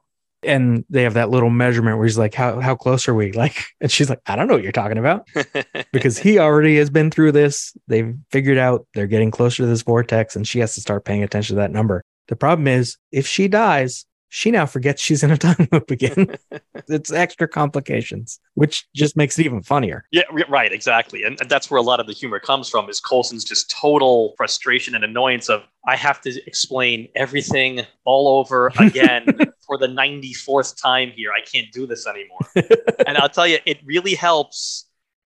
And 0.43 0.84
they 0.89 1.03
have 1.03 1.13
that 1.13 1.29
little 1.29 1.51
measurement 1.51 1.97
where 1.97 2.07
he's 2.07 2.17
like, 2.17 2.34
How 2.34 2.60
how 2.60 2.75
close 2.75 3.07
are 3.07 3.13
we? 3.13 3.31
Like, 3.41 3.63
and 3.79 3.91
she's 3.91 4.10
like, 4.10 4.21
I 4.25 4.36
don't 4.36 4.47
know 4.47 4.55
what 4.55 4.63
you're 4.63 4.71
talking 4.71 4.97
about. 4.97 5.27
because 5.93 6.17
he 6.17 6.39
already 6.39 6.77
has 6.77 6.89
been 6.89 7.12
through 7.12 7.34
this. 7.34 7.75
They've 7.88 8.15
figured 8.31 8.57
out 8.57 8.88
they're 8.95 9.05
getting 9.05 9.29
closer 9.29 9.63
to 9.63 9.67
this 9.67 9.84
vortex, 9.84 10.36
and 10.36 10.47
she 10.47 10.60
has 10.60 10.73
to 10.75 10.81
start 10.81 11.05
paying 11.05 11.21
attention 11.21 11.55
to 11.57 11.62
that 11.62 11.71
number. 11.71 12.01
The 12.27 12.36
problem 12.36 12.67
is, 12.67 12.97
if 13.12 13.27
she 13.27 13.47
dies, 13.47 14.05
she 14.33 14.49
now 14.49 14.65
forgets 14.65 15.01
she's 15.01 15.23
in 15.23 15.31
a 15.31 15.37
time 15.37 15.67
loop 15.73 15.91
again. 15.91 16.37
it's 16.87 17.11
extra 17.11 17.49
complications, 17.49 18.39
which 18.53 18.87
just 18.95 19.17
makes 19.17 19.37
it 19.37 19.45
even 19.45 19.61
funnier. 19.61 20.05
Yeah, 20.09 20.23
right, 20.47 20.71
exactly. 20.71 21.23
And, 21.23 21.37
and 21.41 21.49
that's 21.49 21.69
where 21.69 21.77
a 21.77 21.81
lot 21.81 21.99
of 21.99 22.07
the 22.07 22.13
humor 22.13 22.39
comes 22.39 22.69
from 22.69 22.89
is 22.89 23.01
Coulson's 23.01 23.43
just 23.43 23.69
total 23.69 24.33
frustration 24.37 24.95
and 24.95 25.03
annoyance 25.03 25.49
of 25.49 25.63
I 25.85 25.97
have 25.97 26.21
to 26.21 26.41
explain 26.47 27.09
everything 27.13 27.81
all 28.05 28.39
over 28.39 28.71
again 28.79 29.25
for 29.67 29.77
the 29.77 29.87
94th 29.87 30.81
time 30.81 31.11
here. 31.11 31.31
I 31.37 31.41
can't 31.41 31.69
do 31.73 31.85
this 31.85 32.07
anymore. 32.07 32.39
and 33.05 33.17
I'll 33.17 33.27
tell 33.27 33.47
you, 33.47 33.59
it 33.65 33.79
really 33.83 34.15
helps. 34.15 34.87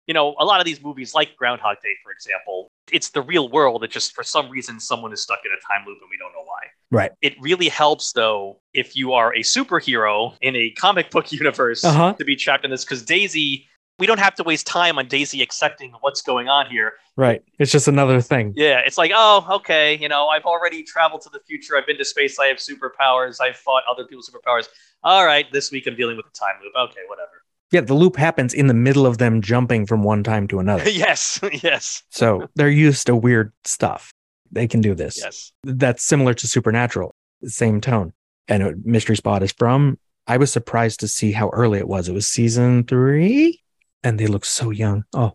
You 0.07 0.15
know, 0.15 0.35
a 0.39 0.45
lot 0.45 0.59
of 0.59 0.65
these 0.65 0.81
movies, 0.81 1.13
like 1.13 1.35
Groundhog 1.35 1.77
Day, 1.83 1.93
for 2.03 2.11
example, 2.11 2.66
it's 2.91 3.09
the 3.09 3.21
real 3.21 3.49
world. 3.49 3.83
It 3.83 3.91
just, 3.91 4.13
for 4.13 4.23
some 4.23 4.49
reason, 4.49 4.79
someone 4.79 5.11
is 5.13 5.21
stuck 5.21 5.39
in 5.45 5.51
a 5.51 5.59
time 5.73 5.85
loop 5.87 5.97
and 6.01 6.09
we 6.09 6.17
don't 6.17 6.31
know 6.33 6.43
why. 6.45 6.61
Right. 6.91 7.11
It 7.21 7.35
really 7.41 7.69
helps, 7.69 8.13
though, 8.13 8.59
if 8.73 8.95
you 8.95 9.13
are 9.13 9.33
a 9.33 9.39
superhero 9.41 10.35
in 10.41 10.55
a 10.55 10.71
comic 10.71 11.11
book 11.11 11.31
universe 11.31 11.83
Uh-huh. 11.83 12.13
to 12.13 12.25
be 12.25 12.35
trapped 12.35 12.65
in 12.65 12.71
this. 12.71 12.83
Because 12.85 13.03
Daisy, 13.03 13.67
we 13.99 14.05
don't 14.05 14.19
have 14.19 14.35
to 14.35 14.43
waste 14.43 14.67
time 14.67 14.97
on 14.99 15.07
Daisy 15.07 15.41
accepting 15.41 15.91
what's 16.01 16.21
going 16.21 16.47
on 16.49 16.67
here. 16.69 16.93
Right. 17.15 17.41
It's 17.59 17.71
just 17.71 17.87
another 17.87 18.21
thing. 18.21 18.53
Yeah, 18.55 18.81
it's 18.85 18.97
like, 18.97 19.11
oh, 19.15 19.45
okay, 19.49 19.97
you 19.97 20.07
know, 20.07 20.27
I've 20.27 20.43
already 20.45 20.83
traveled 20.83 21.21
to 21.21 21.29
the 21.29 21.39
future. 21.47 21.75
I've 21.75 21.87
been 21.87 21.97
to 21.97 22.05
space. 22.05 22.37
I 22.39 22.45
have 22.47 22.57
superpowers. 22.57 23.41
I've 23.41 23.57
fought 23.57 23.81
other 23.89 24.05
people's 24.05 24.29
superpowers. 24.29 24.67
All 25.03 25.25
right, 25.25 25.45
this 25.51 25.71
week 25.71 25.87
I'm 25.87 25.95
dealing 25.95 26.15
with 26.15 26.27
a 26.27 26.31
time 26.37 26.55
loop. 26.63 26.73
Okay, 26.91 27.01
whatever. 27.07 27.36
Yeah, 27.71 27.81
the 27.81 27.93
loop 27.93 28.15
happens 28.15 28.53
in 28.53 28.67
the 28.67 28.73
middle 28.73 29.05
of 29.05 29.17
them 29.17 29.41
jumping 29.41 29.85
from 29.85 30.03
one 30.03 30.23
time 30.23 30.47
to 30.49 30.59
another. 30.59 30.89
yes, 30.89 31.39
yes, 31.63 32.03
So 32.09 32.47
they're 32.55 32.69
used 32.69 33.07
to 33.07 33.15
weird 33.15 33.51
stuff. 33.65 34.13
They 34.51 34.67
can 34.67 34.79
do 34.81 34.95
this. 34.95 35.17
yes. 35.17 35.51
That's 35.63 36.03
similar 36.03 36.33
to 36.35 36.47
Supernatural, 36.47 37.13
same 37.43 37.81
tone. 37.81 38.13
And 38.47 38.85
Mystery 38.85 39.17
Spot 39.17 39.43
is 39.43 39.51
from. 39.51 39.99
I 40.27 40.37
was 40.37 40.51
surprised 40.51 41.01
to 41.01 41.07
see 41.09 41.33
how 41.33 41.49
early 41.49 41.79
it 41.79 41.87
was. 41.87 42.07
It 42.07 42.13
was 42.13 42.25
season 42.27 42.85
three, 42.85 43.61
and 44.03 44.17
they 44.19 44.27
look 44.27 44.45
so 44.45 44.69
young. 44.69 45.03
Oh, 45.13 45.33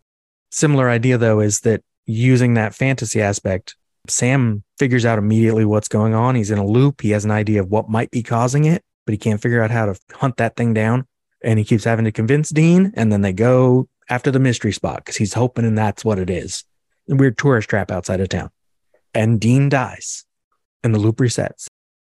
similar 0.50 0.88
idea 0.88 1.18
though 1.18 1.40
is 1.40 1.60
that 1.60 1.82
using 2.06 2.54
that 2.54 2.74
fantasy 2.74 3.20
aspect, 3.20 3.76
Sam 4.08 4.64
figures 4.78 5.04
out 5.04 5.18
immediately 5.18 5.64
what's 5.66 5.88
going 5.88 6.14
on. 6.14 6.34
He's 6.34 6.50
in 6.50 6.58
a 6.58 6.66
loop. 6.66 7.02
He 7.02 7.10
has 7.10 7.24
an 7.26 7.30
idea 7.30 7.60
of 7.60 7.68
what 7.68 7.88
might 7.90 8.10
be 8.10 8.22
causing 8.22 8.64
it. 8.64 8.82
but 9.04 9.12
he 9.12 9.18
can't 9.18 9.40
figure 9.42 9.62
out 9.62 9.70
how 9.70 9.86
to 9.86 9.98
hunt 10.12 10.36
that 10.38 10.56
thing 10.56 10.72
down. 10.74 11.06
And 11.44 11.58
he 11.58 11.64
keeps 11.64 11.84
having 11.84 12.04
to 12.04 12.12
convince 12.12 12.50
Dean. 12.50 12.92
And 12.94 13.12
then 13.12 13.22
they 13.22 13.32
go 13.32 13.88
after 14.08 14.30
the 14.30 14.38
mystery 14.38 14.72
spot 14.72 14.96
because 14.96 15.16
he's 15.16 15.34
hoping 15.34 15.64
and 15.64 15.76
that's 15.76 16.04
what 16.04 16.18
it 16.18 16.30
is. 16.30 16.64
A 17.10 17.16
weird 17.16 17.36
tourist 17.38 17.68
trap 17.68 17.90
outside 17.90 18.20
of 18.20 18.28
town. 18.28 18.50
And 19.14 19.40
Dean 19.40 19.68
dies 19.68 20.24
and 20.84 20.94
the 20.94 20.98
loop 20.98 21.16
resets. 21.16 21.66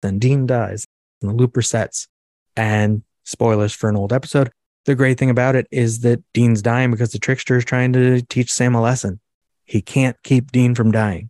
Then 0.01 0.19
Dean 0.19 0.45
dies 0.45 0.85
and 1.21 1.31
the 1.31 1.35
loop 1.35 1.53
resets. 1.53 2.07
And 2.55 3.03
spoilers 3.27 3.73
for 3.73 3.89
an 3.89 3.95
old 3.97 4.13
episode. 4.13 4.51
The 4.85 4.95
great 4.95 5.19
thing 5.19 5.29
about 5.29 5.55
it 5.55 5.67
is 5.69 5.99
that 5.99 6.23
Dean's 6.33 6.61
dying 6.61 6.91
because 6.91 7.11
the 7.11 7.19
trickster 7.19 7.57
is 7.57 7.65
trying 7.65 7.91
to 7.93 8.21
teach 8.21 8.51
Sam 8.51 8.73
a 8.73 8.81
lesson. 8.81 9.19
He 9.65 9.81
can't 9.81 10.15
keep 10.23 10.51
Dean 10.51 10.73
from 10.75 10.91
dying. 10.91 11.29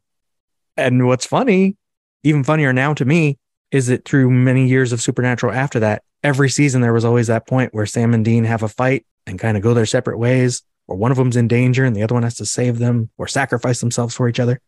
And 0.78 1.08
what's 1.08 1.26
funny, 1.26 1.76
even 2.24 2.44
funnier 2.44 2.72
now 2.72 2.94
to 2.94 3.04
me, 3.04 3.40
is 3.71 3.89
it 3.89 4.06
through 4.06 4.30
many 4.30 4.67
years 4.67 4.91
of 4.91 5.01
Supernatural 5.01 5.53
after 5.53 5.80
that, 5.82 6.03
every 6.23 6.49
season 6.49 6.82
there 6.82 6.93
was 6.93 7.06
always 7.06 7.27
that 7.27 7.47
point 7.47 7.73
where 7.73 7.86
Sam 7.86 8.13
and 8.13 8.23
Dean 8.23 8.43
have 8.45 8.63
a 8.63 8.67
fight 8.67 9.06
and 9.25 9.39
kind 9.39 9.58
of 9.58 9.63
go 9.63 9.73
their 9.73 9.86
separate 9.86 10.17
ways, 10.17 10.63
or 10.88 10.95
one 10.95 11.12
of 11.12 11.17
them's 11.17 11.36
in 11.36 11.47
danger 11.47 11.84
and 11.84 11.95
the 11.95 12.03
other 12.03 12.13
one 12.13 12.23
has 12.23 12.36
to 12.36 12.45
save 12.45 12.80
them 12.80 13.10
or 13.17 13.27
sacrifice 13.27 13.80
themselves 13.80 14.15
for 14.15 14.30
each 14.30 14.39
other. 14.39 14.62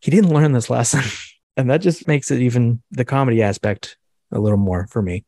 He 0.00 0.10
didn't 0.10 0.32
learn 0.32 0.52
this 0.52 0.70
lesson. 0.70 1.02
and 1.56 1.70
that 1.70 1.82
just 1.82 2.08
makes 2.08 2.30
it 2.30 2.40
even 2.40 2.82
the 2.90 3.04
comedy 3.04 3.42
aspect 3.42 3.96
a 4.32 4.38
little 4.38 4.58
more 4.58 4.86
for 4.88 5.02
me. 5.02 5.24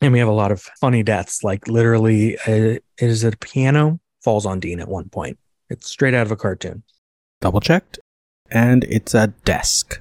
And 0.00 0.12
we 0.12 0.18
have 0.18 0.28
a 0.28 0.32
lot 0.32 0.52
of 0.52 0.60
funny 0.80 1.02
deaths, 1.02 1.42
like 1.42 1.66
literally, 1.66 2.36
uh, 2.46 2.78
is 2.98 3.24
it 3.24 3.34
a 3.34 3.38
piano 3.38 4.00
falls 4.22 4.44
on 4.44 4.60
Dean 4.60 4.80
at 4.80 4.88
one 4.88 5.08
point. 5.08 5.38
It's 5.70 5.88
straight 5.88 6.14
out 6.14 6.26
of 6.26 6.32
a 6.32 6.36
cartoon. 6.36 6.82
Double 7.40 7.60
checked. 7.60 7.98
And 8.50 8.84
it's 8.84 9.14
a 9.14 9.28
desk, 9.28 10.00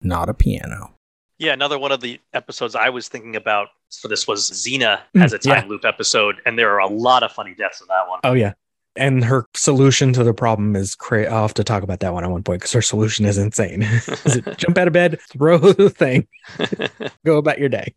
not 0.00 0.28
a 0.28 0.34
piano. 0.34 0.93
Yeah, 1.38 1.52
another 1.52 1.78
one 1.78 1.92
of 1.92 2.00
the 2.00 2.20
episodes 2.32 2.74
I 2.74 2.90
was 2.90 3.08
thinking 3.08 3.36
about 3.36 3.68
for 4.00 4.08
this 4.08 4.26
was 4.26 4.50
Xena 4.50 5.00
Mm, 5.16 5.24
as 5.24 5.32
a 5.32 5.38
time 5.38 5.64
yeah. 5.64 5.68
loop 5.68 5.84
episode, 5.84 6.36
and 6.46 6.58
there 6.58 6.70
are 6.70 6.80
a 6.80 6.86
lot 6.88 7.22
of 7.22 7.32
funny 7.32 7.54
deaths 7.54 7.80
in 7.80 7.86
that 7.88 8.08
one. 8.08 8.20
Oh 8.24 8.34
yeah. 8.34 8.52
And 8.96 9.24
her 9.24 9.46
solution 9.54 10.12
to 10.12 10.22
the 10.22 10.32
problem 10.32 10.76
is 10.76 10.94
cra- 10.94 11.24
I'll 11.24 11.42
have 11.42 11.54
to 11.54 11.64
talk 11.64 11.82
about 11.82 11.98
that 12.00 12.12
one 12.12 12.22
at 12.22 12.30
one 12.30 12.44
point 12.44 12.60
because 12.60 12.72
her 12.72 12.82
solution 12.82 13.24
is 13.26 13.38
insane. 13.38 13.82
is 13.82 14.36
it 14.36 14.56
jump 14.58 14.78
out 14.78 14.86
of 14.86 14.92
bed, 14.92 15.18
throw 15.32 15.58
the 15.58 15.90
thing, 15.90 16.28
go 17.26 17.38
about 17.38 17.58
your 17.58 17.68
day. 17.68 17.94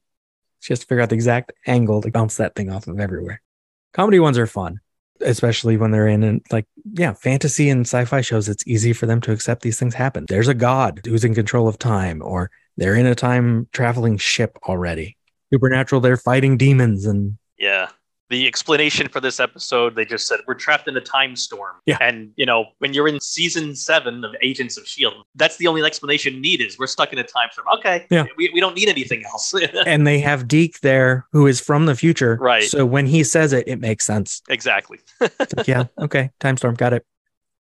She 0.59 0.73
has 0.73 0.79
to 0.79 0.87
figure 0.87 1.01
out 1.03 1.09
the 1.09 1.15
exact 1.15 1.51
angle 1.67 2.01
to 2.01 2.09
bounce 2.09 2.37
that 2.37 2.55
thing 2.55 2.71
off 2.71 2.87
of 2.87 2.99
everywhere. 2.99 3.41
Comedy 3.93 4.19
ones 4.19 4.39
are 4.39 4.47
fun, 4.47 4.79
especially 5.21 5.77
when 5.77 5.91
they're 5.91 6.07
in 6.07 6.23
and 6.23 6.41
like 6.51 6.65
yeah, 6.93 7.13
fantasy 7.13 7.69
and 7.69 7.81
sci-fi 7.81 8.21
shows. 8.21 8.49
It's 8.49 8.65
easy 8.65 8.91
for 8.91 9.05
them 9.05 9.21
to 9.21 9.31
accept 9.31 9.61
these 9.61 9.77
things 9.77 9.93
happen. 9.93 10.25
There's 10.27 10.47
a 10.47 10.55
god 10.55 11.01
who's 11.05 11.23
in 11.23 11.35
control 11.35 11.67
of 11.67 11.77
time, 11.77 12.23
or 12.23 12.49
they're 12.77 12.95
in 12.95 13.05
a 13.05 13.15
time 13.15 13.67
traveling 13.73 14.17
ship 14.17 14.57
already. 14.67 15.17
Supernatural, 15.51 16.01
they're 16.01 16.17
fighting 16.17 16.57
demons 16.57 17.05
and 17.05 17.37
Yeah. 17.57 17.89
The 18.29 18.45
explanation 18.45 19.07
for 19.07 19.21
this 19.21 19.39
episode, 19.39 19.95
they 19.95 20.03
just 20.03 20.27
said 20.27 20.41
we're 20.47 20.55
trapped 20.55 20.89
in 20.89 20.97
a 20.97 21.01
time 21.01 21.37
storm. 21.37 21.77
Yeah. 21.85 21.97
And 22.01 22.33
you 22.35 22.45
know, 22.45 22.65
when 22.79 22.93
you're 22.93 23.07
in 23.07 23.21
season 23.21 23.73
seven 23.73 24.25
of 24.25 24.35
Agents 24.41 24.75
of 24.77 24.85
Shield, 24.85 25.13
that's 25.35 25.55
the 25.55 25.67
only 25.67 25.81
explanation 25.81 26.41
needed 26.41 26.67
is 26.67 26.77
we're 26.77 26.87
stuck 26.87 27.13
in 27.13 27.19
a 27.19 27.23
time 27.23 27.47
storm. 27.53 27.67
Okay. 27.77 28.05
Yeah. 28.09 28.25
We, 28.35 28.51
we 28.53 28.59
don't 28.59 28.75
need 28.75 28.89
anything 28.89 29.23
else. 29.23 29.53
and 29.85 30.05
they 30.05 30.19
have 30.19 30.45
Deke 30.45 30.77
there 30.81 31.25
who 31.31 31.47
is 31.47 31.61
from 31.61 31.85
the 31.85 31.95
future. 31.95 32.37
Right. 32.41 32.65
So 32.65 32.85
when 32.85 33.05
he 33.05 33.23
says 33.23 33.53
it, 33.53 33.65
it 33.65 33.79
makes 33.79 34.05
sense. 34.05 34.41
exactly. 34.49 34.99
Like, 35.55 35.65
yeah, 35.67 35.85
okay, 35.97 36.31
time 36.41 36.57
storm, 36.57 36.75
got 36.75 36.91
it. 36.91 37.05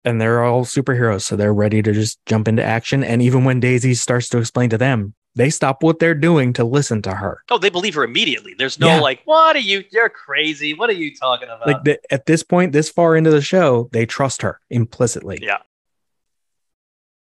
And 0.07 0.21
they're 0.21 0.42
all 0.45 0.64
superheroes, 0.64 1.23
so 1.23 1.37
they're 1.37 1.53
ready 1.53 1.83
to 1.83 1.92
just 1.92 2.25
jump 2.27 2.47
into 2.49 2.62
action. 2.62 3.03
And 3.05 3.21
even 3.21 3.45
when 3.45 3.61
Daisy 3.61 3.92
starts 3.95 4.29
to 4.31 4.38
explain 4.38 4.71
to 4.71 4.79
them, 4.79 5.14
they 5.35 5.51
stop 5.51 5.83
what 5.83 5.99
they're 5.99 6.14
doing 6.14 6.55
to 6.55 6.64
listen 6.64 7.03
to 7.03 7.11
her. 7.11 7.42
Oh, 7.51 7.59
they 7.59 7.69
believe 7.69 7.95
her 7.95 8.05
immediately. 8.05 8.55
There's 8.57 8.79
no 8.81 8.87
Yeah. 8.87 9.01
like, 9.01 9.21
what 9.27 9.55
are 9.57 9.59
you? 9.61 9.85
You're 9.90 10.09
crazy. 10.09 10.73
What 10.73 10.88
are 10.88 10.95
you 10.95 11.14
talking 11.14 11.49
about? 11.49 11.66
Like 11.66 11.85
the, 11.85 12.01
at 12.11 12.25
this 12.25 12.42
point, 12.42 12.73
this 12.73 12.88
far 12.88 13.16
into 13.16 13.31
the 13.31 13.42
show, 13.42 13.90
they 13.92 14.07
trust 14.07 14.40
her 14.42 14.61
implicitly. 14.71 15.40
Yeah. 15.42 15.59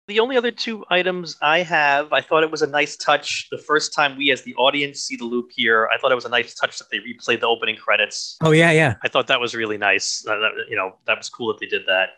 The 0.08 0.20
only 0.20 0.36
other 0.36 0.52
two 0.52 0.84
items 0.88 1.36
I 1.42 1.62
have, 1.62 2.12
I 2.12 2.20
thought 2.20 2.44
it 2.44 2.50
was 2.50 2.62
a 2.62 2.68
nice 2.68 2.96
touch. 2.96 3.48
The 3.50 3.58
first 3.58 3.92
time 3.92 4.16
we, 4.16 4.30
as 4.30 4.42
the 4.42 4.54
audience, 4.54 5.00
see 5.00 5.16
the 5.16 5.24
loop 5.24 5.50
here, 5.50 5.88
I 5.92 5.98
thought 5.98 6.12
it 6.12 6.14
was 6.14 6.26
a 6.26 6.28
nice 6.28 6.54
touch 6.54 6.78
that 6.78 6.90
they 6.92 6.98
replayed 6.98 7.40
the 7.40 7.48
opening 7.48 7.74
credits. 7.74 8.36
Oh 8.40 8.52
yeah, 8.52 8.70
yeah. 8.70 8.94
I 9.02 9.08
thought 9.08 9.26
that 9.26 9.40
was 9.40 9.56
really 9.56 9.78
nice. 9.78 10.24
Uh, 10.24 10.36
that, 10.36 10.50
you 10.68 10.76
know, 10.76 10.94
that 11.06 11.18
was 11.18 11.28
cool 11.28 11.48
that 11.48 11.58
they 11.58 11.66
did 11.66 11.86
that. 11.86 12.10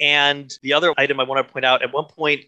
And 0.00 0.52
the 0.62 0.72
other 0.72 0.92
item 0.98 1.20
I 1.20 1.24
want 1.24 1.46
to 1.46 1.52
point 1.52 1.64
out 1.64 1.82
at 1.82 1.92
one 1.92 2.06
point, 2.06 2.42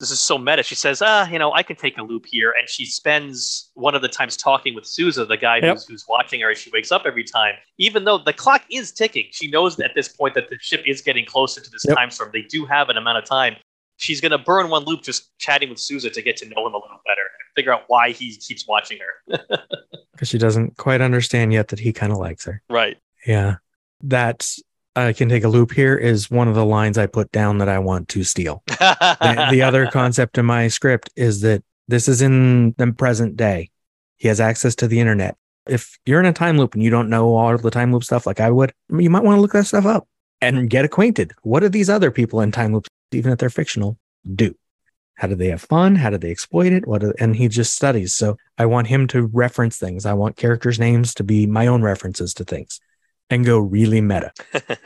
this 0.00 0.10
is 0.10 0.20
so 0.20 0.36
meta. 0.36 0.62
She 0.64 0.74
says, 0.74 1.00
"Ah, 1.00 1.28
you 1.30 1.38
know, 1.38 1.52
I 1.52 1.62
can 1.62 1.76
take 1.76 1.96
a 1.96 2.02
loop 2.02 2.26
here," 2.26 2.52
and 2.58 2.68
she 2.68 2.84
spends 2.86 3.70
one 3.74 3.94
of 3.94 4.02
the 4.02 4.08
times 4.08 4.36
talking 4.36 4.74
with 4.74 4.84
Sousa, 4.84 5.24
the 5.24 5.36
guy 5.36 5.58
Yep. 5.58 5.74
who's, 5.74 5.84
who's 5.86 6.04
watching 6.08 6.40
her 6.40 6.50
as 6.50 6.58
she 6.58 6.70
wakes 6.70 6.90
up 6.90 7.02
every 7.06 7.22
time. 7.22 7.54
Even 7.78 8.04
though 8.04 8.18
the 8.18 8.32
clock 8.32 8.62
is 8.68 8.90
ticking, 8.90 9.26
she 9.30 9.48
knows 9.48 9.78
at 9.78 9.92
this 9.94 10.08
point 10.08 10.34
that 10.34 10.50
the 10.50 10.56
ship 10.60 10.82
is 10.86 11.00
getting 11.02 11.24
closer 11.24 11.60
to 11.60 11.70
this 11.70 11.84
Yep. 11.86 11.96
time 11.96 12.10
storm. 12.10 12.30
They 12.32 12.42
do 12.42 12.64
have 12.66 12.88
an 12.88 12.96
amount 12.96 13.18
of 13.18 13.24
time. 13.24 13.56
She's 13.98 14.20
going 14.20 14.32
to 14.32 14.38
burn 14.38 14.68
one 14.70 14.82
loop 14.84 15.02
just 15.02 15.30
chatting 15.38 15.68
with 15.68 15.78
Sousa 15.78 16.10
to 16.10 16.22
get 16.22 16.36
to 16.38 16.46
know 16.46 16.66
him 16.66 16.74
a 16.74 16.78
little 16.78 17.00
better 17.06 17.20
and 17.20 17.54
figure 17.54 17.72
out 17.72 17.84
why 17.86 18.10
he 18.10 18.34
keeps 18.36 18.66
watching 18.66 18.98
her. 18.98 19.38
Because 20.12 20.28
she 20.28 20.36
doesn't 20.38 20.76
quite 20.76 21.00
understand 21.00 21.52
yet 21.54 21.68
that 21.68 21.78
he 21.78 21.92
kind 21.92 22.12
of 22.12 22.18
likes 22.18 22.44
her. 22.44 22.60
right. 22.68 22.98
Yeah. 23.26 23.56
That 24.02 24.46
I 24.94 25.12
can 25.12 25.28
take 25.28 25.44
a 25.44 25.48
loop 25.48 25.72
here 25.72 25.96
is 25.96 26.30
one 26.30 26.48
of 26.48 26.54
the 26.54 26.66
lines 26.66 26.98
I 26.98 27.06
put 27.06 27.32
down 27.32 27.58
that 27.58 27.68
I 27.68 27.78
want 27.78 28.08
to 28.10 28.24
steal. 28.24 28.62
the, 28.66 29.48
the 29.50 29.62
other 29.62 29.86
concept 29.86 30.36
in 30.36 30.44
my 30.44 30.68
script 30.68 31.10
is 31.16 31.40
that 31.40 31.62
this 31.88 32.08
is 32.08 32.20
in 32.20 32.74
the 32.76 32.92
present 32.92 33.36
day. 33.36 33.70
He 34.16 34.28
has 34.28 34.40
access 34.40 34.74
to 34.76 34.88
the 34.88 35.00
internet. 35.00 35.36
If 35.66 35.98
you're 36.04 36.20
in 36.20 36.26
a 36.26 36.32
time 36.32 36.58
loop 36.58 36.74
and 36.74 36.82
you 36.82 36.90
don't 36.90 37.08
know 37.08 37.34
all 37.34 37.56
the 37.56 37.70
time 37.70 37.92
loop 37.92 38.04
stuff 38.04 38.26
like 38.26 38.40
I 38.40 38.50
would, 38.50 38.72
you 38.90 39.08
might 39.08 39.22
want 39.22 39.36
to 39.36 39.40
look 39.40 39.52
that 39.52 39.66
stuff 39.66 39.86
up 39.86 40.06
and 40.40 40.68
get 40.68 40.84
acquainted. 40.84 41.32
What 41.42 41.60
do 41.60 41.68
these 41.68 41.88
other 41.88 42.10
people 42.10 42.40
in 42.40 42.52
time 42.52 42.74
loops, 42.74 42.90
even 43.12 43.32
if 43.32 43.38
they're 43.38 43.50
fictional, 43.50 43.98
do? 44.34 44.54
How 45.14 45.28
do 45.28 45.36
they 45.36 45.48
have 45.48 45.62
fun? 45.62 45.94
How 45.96 46.10
do 46.10 46.18
they 46.18 46.30
exploit 46.30 46.72
it? 46.72 46.86
What? 46.86 47.00
Do, 47.00 47.14
and 47.18 47.36
he 47.36 47.48
just 47.48 47.74
studies. 47.74 48.14
So 48.14 48.36
I 48.58 48.66
want 48.66 48.88
him 48.88 49.06
to 49.08 49.26
reference 49.26 49.78
things. 49.78 50.04
I 50.04 50.14
want 50.14 50.36
characters' 50.36 50.80
names 50.80 51.14
to 51.14 51.24
be 51.24 51.46
my 51.46 51.66
own 51.66 51.82
references 51.82 52.34
to 52.34 52.44
things 52.44 52.80
and 53.32 53.46
go 53.46 53.58
really 53.58 54.02
meta 54.02 54.30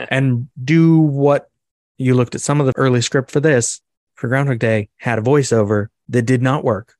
and 0.08 0.48
do 0.62 0.98
what 0.98 1.50
you 1.98 2.14
looked 2.14 2.34
at 2.36 2.40
some 2.40 2.60
of 2.60 2.66
the 2.66 2.72
early 2.76 3.00
script 3.00 3.30
for 3.30 3.40
this 3.40 3.80
for 4.14 4.28
Groundhog 4.28 4.60
Day 4.60 4.88
had 4.98 5.18
a 5.18 5.22
voiceover 5.22 5.88
that 6.08 6.22
did 6.22 6.42
not 6.42 6.62
work. 6.62 6.94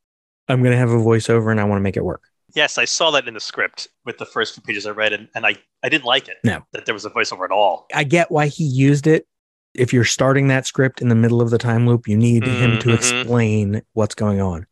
I'm 0.49 0.61
going 0.61 0.73
to 0.73 0.79
have 0.79 0.91
a 0.91 0.97
voiceover 0.97 1.53
and 1.53 1.61
I 1.61 1.65
want 1.65 1.79
to 1.79 1.83
make 1.83 1.97
it 1.97 2.05
work. 2.05 2.23
Yes, 2.55 2.79
I 2.79 2.85
saw 2.85 3.11
that 3.13 3.29
in 3.29 3.35
the 3.35 3.41
script 3.41 3.89
with 4.05 4.19
the 4.19 4.27
first 4.27 4.55
few 4.55 4.63
pages 4.63 4.87
I 4.87 4.91
read, 4.91 5.13
and, 5.13 5.29
and 5.35 5.45
I, 5.45 5.57
I 5.83 5.89
didn't 5.89 6.05
like 6.05 6.27
it. 6.27 6.39
No. 6.43 6.65
That 6.73 6.87
there 6.87 6.95
was 6.95 7.05
a 7.05 7.11
voiceover 7.11 7.45
at 7.45 7.51
all. 7.51 7.87
I 7.95 8.05
get 8.05 8.31
why 8.31 8.47
he 8.47 8.65
used 8.65 9.07
it. 9.07 9.27
If 9.75 9.93
you're 9.93 10.05
starting 10.05 10.49
that 10.49 10.67
script 10.67 11.03
in 11.03 11.09
the 11.09 11.15
middle 11.15 11.43
of 11.43 11.51
the 11.51 11.59
time 11.59 11.87
loop, 11.87 12.09
you 12.09 12.17
need 12.17 12.45
him 12.45 12.73
mm, 12.73 12.81
to 12.81 12.89
mm-hmm. 12.89 12.95
explain 12.95 13.83
what's 13.93 14.15
going 14.15 14.41
on. 14.41 14.67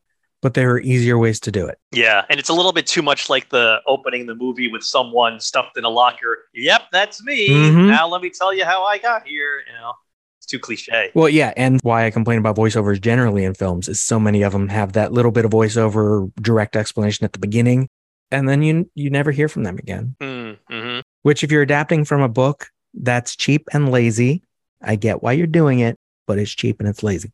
But 0.45 0.53
there 0.53 0.73
are 0.73 0.81
easier 0.81 1.17
ways 1.17 1.41
to 1.41 1.51
do 1.51 1.67
it. 1.67 1.79
Yeah, 1.91 2.27
and 2.29 2.39
it's 2.39 2.51
a 2.51 2.53
little 2.53 2.75
bit 2.75 2.87
too 2.87 3.01
much 3.01 3.31
like 3.31 3.49
the 3.49 3.81
opening 3.87 4.27
the 4.27 4.35
movie 4.35 4.69
with 4.69 4.85
someone 4.85 5.41
stuffed 5.41 5.79
in 5.79 5.85
a 5.85 5.89
locker. 5.89 6.37
Yep, 6.53 6.83
that's 6.93 7.25
me. 7.25 7.49
Mhm. 7.49 7.89
Now 7.89 8.07
let 8.07 8.21
me 8.21 8.29
tell 8.29 8.53
you 8.53 8.67
how 8.67 8.85
I 8.85 8.99
got 8.99 9.27
here. 9.27 9.61
You 9.67 9.73
know, 9.73 9.95
it's 10.39 10.45
too 10.45 10.59
cliche. 10.59 11.11
Well, 11.15 11.31
yeah, 11.31 11.55
and 11.57 11.81
why 11.81 12.05
I 12.05 12.11
complain 12.11 12.37
about 12.37 12.57
voiceovers 12.57 13.01
generally 13.01 13.43
in 13.43 13.55
films 13.55 13.89
is 13.89 14.03
so 14.03 14.21
many 14.21 14.43
of 14.43 14.53
them 14.53 14.69
have 14.69 14.93
that 14.93 15.15
little 15.15 15.31
bit 15.31 15.47
of 15.47 15.53
voiceover 15.53 16.31
direct 16.43 16.77
explanation 16.77 17.25
at 17.25 17.33
the 17.33 17.39
beginning, 17.39 17.89
and 18.31 18.47
then 18.47 18.63
you 18.63 18.91
you 18.95 19.09
never 19.09 19.31
hear 19.31 19.49
from 19.49 19.63
them 19.63 19.79
again. 19.79 20.15
Mm-hmm. 20.21 21.01
Which, 21.23 21.43
if 21.43 21.51
you're 21.51 21.63
adapting 21.63 22.05
from 22.05 22.21
a 22.21 22.29
book, 22.29 22.69
that's 22.93 23.35
cheap 23.35 23.67
and 23.73 23.91
lazy. 23.91 24.43
I 24.83 24.97
get 24.97 25.23
why 25.23 25.33
you're 25.33 25.47
doing 25.47 25.79
it, 25.79 25.97
but 26.27 26.39
it's 26.39 26.53
cheap 26.53 26.81
and 26.81 26.89
it's 26.91 27.03
lazy. 27.03 27.33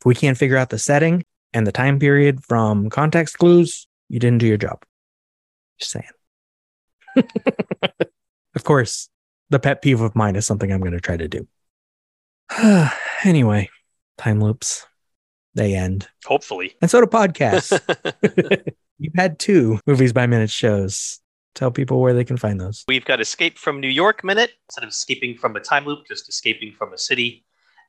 If 0.00 0.06
we 0.06 0.14
can't 0.14 0.38
figure 0.38 0.56
out 0.56 0.70
the 0.70 0.78
setting 0.78 1.22
and 1.52 1.66
the 1.66 1.72
time 1.72 1.98
period 1.98 2.44
from 2.44 2.90
context 2.90 3.38
clues, 3.38 3.86
you 4.08 4.18
didn't 4.18 4.38
do 4.38 4.46
your 4.46 4.56
job. 4.56 4.82
Just 5.78 5.92
saying. 5.92 6.04
of 8.54 8.64
course, 8.64 9.08
the 9.50 9.58
pet 9.58 9.82
peeve 9.82 10.00
of 10.00 10.14
mine 10.14 10.36
is 10.36 10.46
something 10.46 10.70
I'm 10.70 10.80
going 10.80 10.92
to 10.92 11.00
try 11.00 11.16
to 11.16 11.28
do. 11.28 11.46
anyway, 13.24 13.68
time 14.18 14.40
loops, 14.40 14.86
they 15.54 15.74
end. 15.74 16.08
Hopefully. 16.24 16.74
And 16.80 16.90
so 16.90 17.00
do 17.00 17.06
podcasts. 17.06 17.80
You've 18.98 19.14
had 19.14 19.38
two 19.38 19.80
movies 19.86 20.12
by 20.12 20.26
minute 20.26 20.50
shows. 20.50 21.20
Tell 21.54 21.70
people 21.70 22.00
where 22.02 22.12
they 22.12 22.24
can 22.24 22.36
find 22.36 22.60
those. 22.60 22.84
We've 22.86 23.04
got 23.04 23.20
Escape 23.20 23.58
from 23.58 23.80
New 23.80 23.88
York 23.88 24.22
Minute 24.22 24.52
instead 24.68 24.84
of 24.84 24.90
escaping 24.90 25.38
from 25.38 25.56
a 25.56 25.60
time 25.60 25.86
loop, 25.86 26.06
just 26.06 26.28
escaping 26.28 26.72
from 26.72 26.92
a 26.92 26.98
city. 26.98 27.45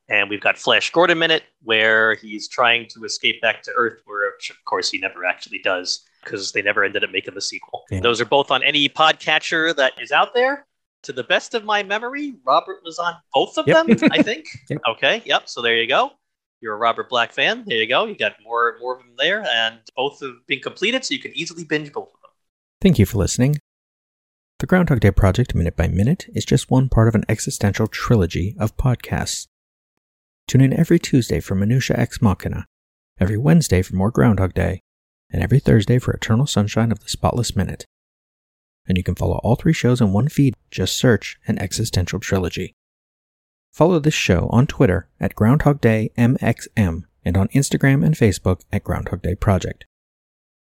And 0.10 0.30
we've 0.30 0.40
got 0.42 0.58
Flash 0.58 0.90
Gordon 0.92 1.20
Minute, 1.20 1.44
where 1.64 2.16
he's 2.16 2.48
trying 2.48 2.88
to 2.90 3.04
escape 3.04 3.42
back 3.42 3.62
to 3.64 3.72
Earth, 3.76 4.02
where, 4.06 4.32
which 4.36 4.50
of 4.50 4.56
course 4.66 4.90
he 4.90 5.00
never 5.00 5.26
actually 5.26 5.60
does 5.60 6.06
because 6.24 6.52
they 6.54 6.62
never 6.62 6.84
ended 6.84 7.04
up 7.04 7.12
making 7.12 7.34
the 7.34 7.42
sequel. 7.42 7.84
Yeah. 7.92 8.00
Those 8.00 8.22
are 8.22 8.26
both 8.26 8.50
on 8.52 8.64
any 8.64 8.88
podcatcher 8.90 9.76
that 9.76 9.94
is 10.02 10.12
out 10.12 10.34
there. 10.34 10.66
To 11.04 11.14
the 11.14 11.24
best 11.24 11.54
of 11.54 11.64
my 11.64 11.84
memory, 11.84 12.34
Robert 12.46 12.80
was 12.84 12.98
on 13.00 13.14
both 13.34 13.58
of 13.58 13.68
Yep. 13.68 13.88
them, 13.88 14.10
I 14.12 14.24
think. 14.24 14.46
Yep. 14.70 14.82
Okay, 14.92 15.22
yep. 15.26 15.48
So 15.48 15.62
there 15.62 15.76
you 15.78 15.88
go. 15.88 16.12
You're 16.60 16.74
a 16.74 16.78
Robert 16.78 17.08
Black 17.10 17.32
fan. 17.34 17.64
There 17.68 17.78
you 17.78 17.88
go. 17.88 18.06
You 18.06 18.16
got 18.16 18.34
more 18.44 18.78
more 18.82 18.96
of 18.98 19.04
them 19.04 19.14
there, 19.18 19.46
and 19.48 19.78
both 19.96 20.20
have 20.22 20.36
been 20.48 20.60
completed, 20.60 21.06
so 21.06 21.14
you 21.14 21.20
can 21.20 21.32
easily 21.38 21.64
binge 21.66 21.92
both 21.94 22.08
of 22.08 22.22
them. 22.22 22.32
Thank 22.82 22.98
you 22.98 23.06
for 23.06 23.20
listening. 23.20 23.58
The 24.60 24.66
Groundhog 24.66 25.02
Day 25.02 25.12
Project 25.12 25.54
Minute 25.54 25.76
by 25.76 25.88
Minute 25.88 26.26
is 26.34 26.46
just 26.46 26.72
one 26.72 26.90
part 26.90 27.08
of 27.08 27.14
an 27.16 27.26
existential 27.30 27.88
trilogy 27.88 28.56
of 28.60 28.76
podcasts. 28.76 29.46
Tune 30.48 30.62
in 30.62 30.74
every 30.74 30.98
Tuesday 30.98 31.42
for 31.42 31.56
Minutia 31.56 31.98
Ex 31.98 32.22
Machina, 32.22 32.66
every 33.20 33.38
Wednesday 33.38 33.82
for 33.82 33.96
more 33.96 34.12
Groundhog 34.12 34.54
Day, 34.54 34.82
and 35.30 35.44
every 35.44 35.60
Thursday 35.60 36.00
for 36.00 36.14
Eternal 36.14 36.48
Sunshine 36.48 36.92
of 36.92 37.00
the 37.00 37.10
Spotless 37.10 37.56
Minute. 37.56 37.86
And 38.88 38.98
you 38.98 39.04
can 39.04 39.16
follow 39.16 39.42
all 39.44 39.56
three 39.56 39.74
shows 39.74 40.00
in 40.00 40.14
one 40.14 40.30
feed. 40.30 40.56
Just 40.72 40.96
search 40.96 41.38
an 41.48 41.60
existential 41.60 42.20
trilogy. 42.20 42.74
Follow 43.74 44.00
this 44.00 44.14
show 44.14 44.48
on 44.52 44.68
Twitter 44.68 45.10
at 45.20 45.36
Groundhog 45.36 45.82
Day 45.82 46.12
MXM 46.18 47.04
and 47.26 47.38
on 47.38 47.50
Instagram 47.50 48.06
and 48.06 48.16
Facebook 48.16 48.62
at 48.72 48.86
Groundhog 48.86 49.22
Day 49.22 49.36
Project. 49.36 49.86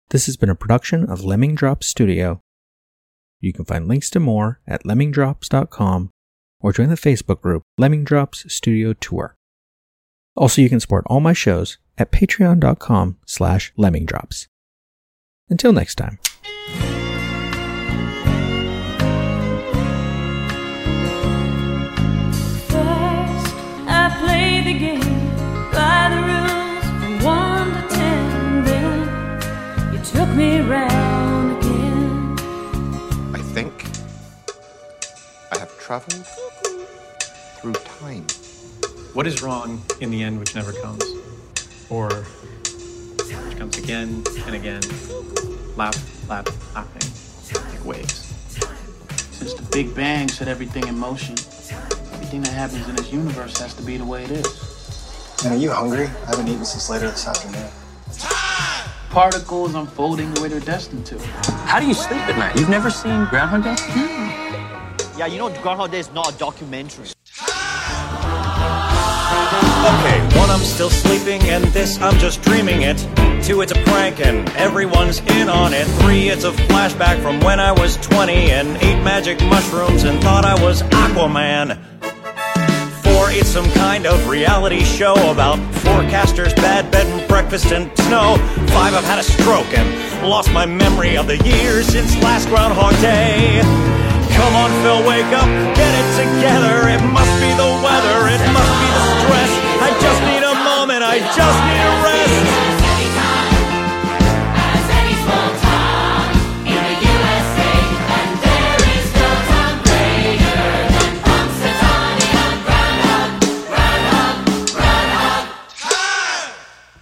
This 0.09 0.25
has 0.25 0.35
been 0.35 0.49
a 0.49 0.55
production 0.55 1.07
of 1.07 1.23
Lemming 1.23 1.53
Drops 1.53 1.85
Studio. 1.85 2.41
You 3.39 3.53
can 3.53 3.65
find 3.65 3.87
links 3.87 4.09
to 4.09 4.19
more 4.19 4.59
at 4.67 4.83
lemmingdrops.com 4.83 6.09
or 6.59 6.73
join 6.73 6.89
the 6.89 6.95
Facebook 6.95 7.41
group 7.41 7.61
Lemming 7.77 8.03
Drops 8.03 8.51
Studio 8.51 8.93
Tour. 8.93 9.35
Also, 10.39 10.61
you 10.61 10.69
can 10.69 10.79
support 10.79 11.03
all 11.07 11.19
my 11.19 11.33
shows 11.33 11.77
at 11.97 12.13
patreon.com 12.13 13.17
slash 13.25 13.73
lemmingdrops. 13.77 14.47
Until 15.49 15.73
next 15.73 15.95
time. 15.95 16.17
First, 22.69 23.53
I 23.85 24.15
played 24.23 24.65
the 24.65 24.79
game 24.79 25.35
by 25.73 26.07
the 26.13 26.21
rules 26.29 26.85
from 27.01 27.19
one 27.21 27.73
to 27.73 27.81
ten. 27.93 28.63
Then 28.63 29.93
you 29.93 29.99
took 30.05 30.29
me 30.37 30.61
round 30.61 31.57
again. 31.57 32.39
I 33.35 33.39
think 33.39 33.73
I 35.51 35.57
have 35.59 35.77
traveled 35.77 36.25
through 37.59 37.73
time. 37.73 38.25
What 39.13 39.25
is 39.25 39.41
wrong 39.41 39.81
in 40.01 40.11
the 40.11 40.21
end 40.21 40.39
which 40.39 40.53
never 40.53 40.71
comes? 40.71 41.03
Or 41.89 42.09
which 43.17 43.57
comes 43.57 43.75
again 43.79 44.23
and 44.45 44.55
again, 44.55 44.81
lap, 45.75 45.95
lap, 46.27 46.47
lapping, 46.75 47.09
like 47.71 47.83
waves. 47.83 48.27
Since 49.31 49.55
the 49.55 49.67
Big 49.71 49.95
Bang 49.95 50.27
set 50.27 50.47
everything 50.47 50.87
in 50.87 50.95
motion, 50.95 51.33
everything 52.13 52.41
that 52.43 52.53
happens 52.53 52.87
in 52.87 52.95
this 52.95 53.11
universe 53.11 53.57
has 53.59 53.73
to 53.73 53.81
be 53.81 53.97
the 53.97 54.05
way 54.05 54.25
it 54.25 54.31
is. 54.31 55.41
Man, 55.43 55.53
are 55.53 55.55
you 55.55 55.71
hungry? 55.71 56.05
I 56.05 56.25
haven't 56.27 56.47
eaten 56.47 56.63
since 56.63 56.87
later 56.87 57.09
this 57.09 57.27
afternoon. 57.27 57.67
Particles 59.09 59.73
unfolding 59.73 60.31
the 60.35 60.41
way 60.41 60.49
they're 60.49 60.59
destined 60.59 61.07
to. 61.07 61.17
How 61.65 61.79
do 61.79 61.87
you 61.87 61.95
sleep 61.95 62.21
at 62.21 62.37
night? 62.37 62.55
You've 62.59 62.69
never 62.69 62.91
seen 62.91 63.25
Groundhog 63.25 63.63
Day? 63.63 63.83
Yeah, 65.17 65.25
you 65.25 65.39
know 65.39 65.49
Groundhog 65.61 65.89
Day 65.89 65.99
is 65.99 66.11
not 66.13 66.31
a 66.31 66.37
documentary. 66.37 67.07
Okay, 69.89 70.19
one, 70.37 70.51
I'm 70.51 70.59
still 70.59 70.91
sleeping, 70.91 71.41
and 71.49 71.63
this, 71.73 71.99
I'm 71.99 72.19
just 72.19 72.43
dreaming 72.43 72.83
it. 72.83 72.97
Two, 73.43 73.61
it's 73.61 73.71
a 73.71 73.81
prank, 73.85 74.23
and 74.23 74.47
everyone's 74.49 75.17
in 75.21 75.49
on 75.49 75.73
it. 75.73 75.87
Three, 76.01 76.29
it's 76.29 76.43
a 76.43 76.51
flashback 76.51 77.19
from 77.23 77.39
when 77.39 77.59
I 77.59 77.71
was 77.71 77.97
20 77.97 78.51
and 78.51 78.77
ate 78.83 79.01
magic 79.03 79.41
mushrooms 79.45 80.03
and 80.03 80.21
thought 80.21 80.45
I 80.45 80.61
was 80.63 80.83
Aquaman. 80.83 81.79
Four, 83.01 83.31
it's 83.31 83.49
some 83.49 83.67
kind 83.71 84.05
of 84.05 84.29
reality 84.29 84.83
show 84.83 85.15
about 85.31 85.57
forecasters, 85.81 86.55
bad 86.57 86.91
bed 86.91 87.07
and 87.07 87.27
breakfast, 87.27 87.71
and 87.71 87.89
snow. 87.97 88.37
Five, 88.69 88.93
I've 88.93 89.03
had 89.05 89.17
a 89.17 89.23
stroke 89.23 89.73
and 89.73 90.29
lost 90.29 90.53
my 90.53 90.67
memory 90.67 91.17
of 91.17 91.25
the 91.25 91.37
years 91.37 91.87
since 91.87 92.15
last 92.21 92.47
Groundhog 92.49 92.93
Day. 93.01 93.61
Come 94.37 94.53
on, 94.53 94.69
Phil, 94.83 95.01
wake 95.09 95.33
up, 95.33 95.49
get 95.73 95.91
it 95.97 96.07
together. 96.13 96.87
It 96.93 97.01
must 97.09 97.33
be 97.41 97.49
the 97.57 97.69
weather, 97.81 98.29
it 98.29 98.53
must 98.53 98.73
be 98.77 98.87
the 98.93 99.03
stress 99.25 99.58
just 100.01 100.21
need 100.23 100.43
a 100.43 100.55
moment, 100.63 101.03
I 101.03 101.19
just 101.19 101.59
need 101.67 101.83
a 101.83 102.03
rest. 102.03 102.58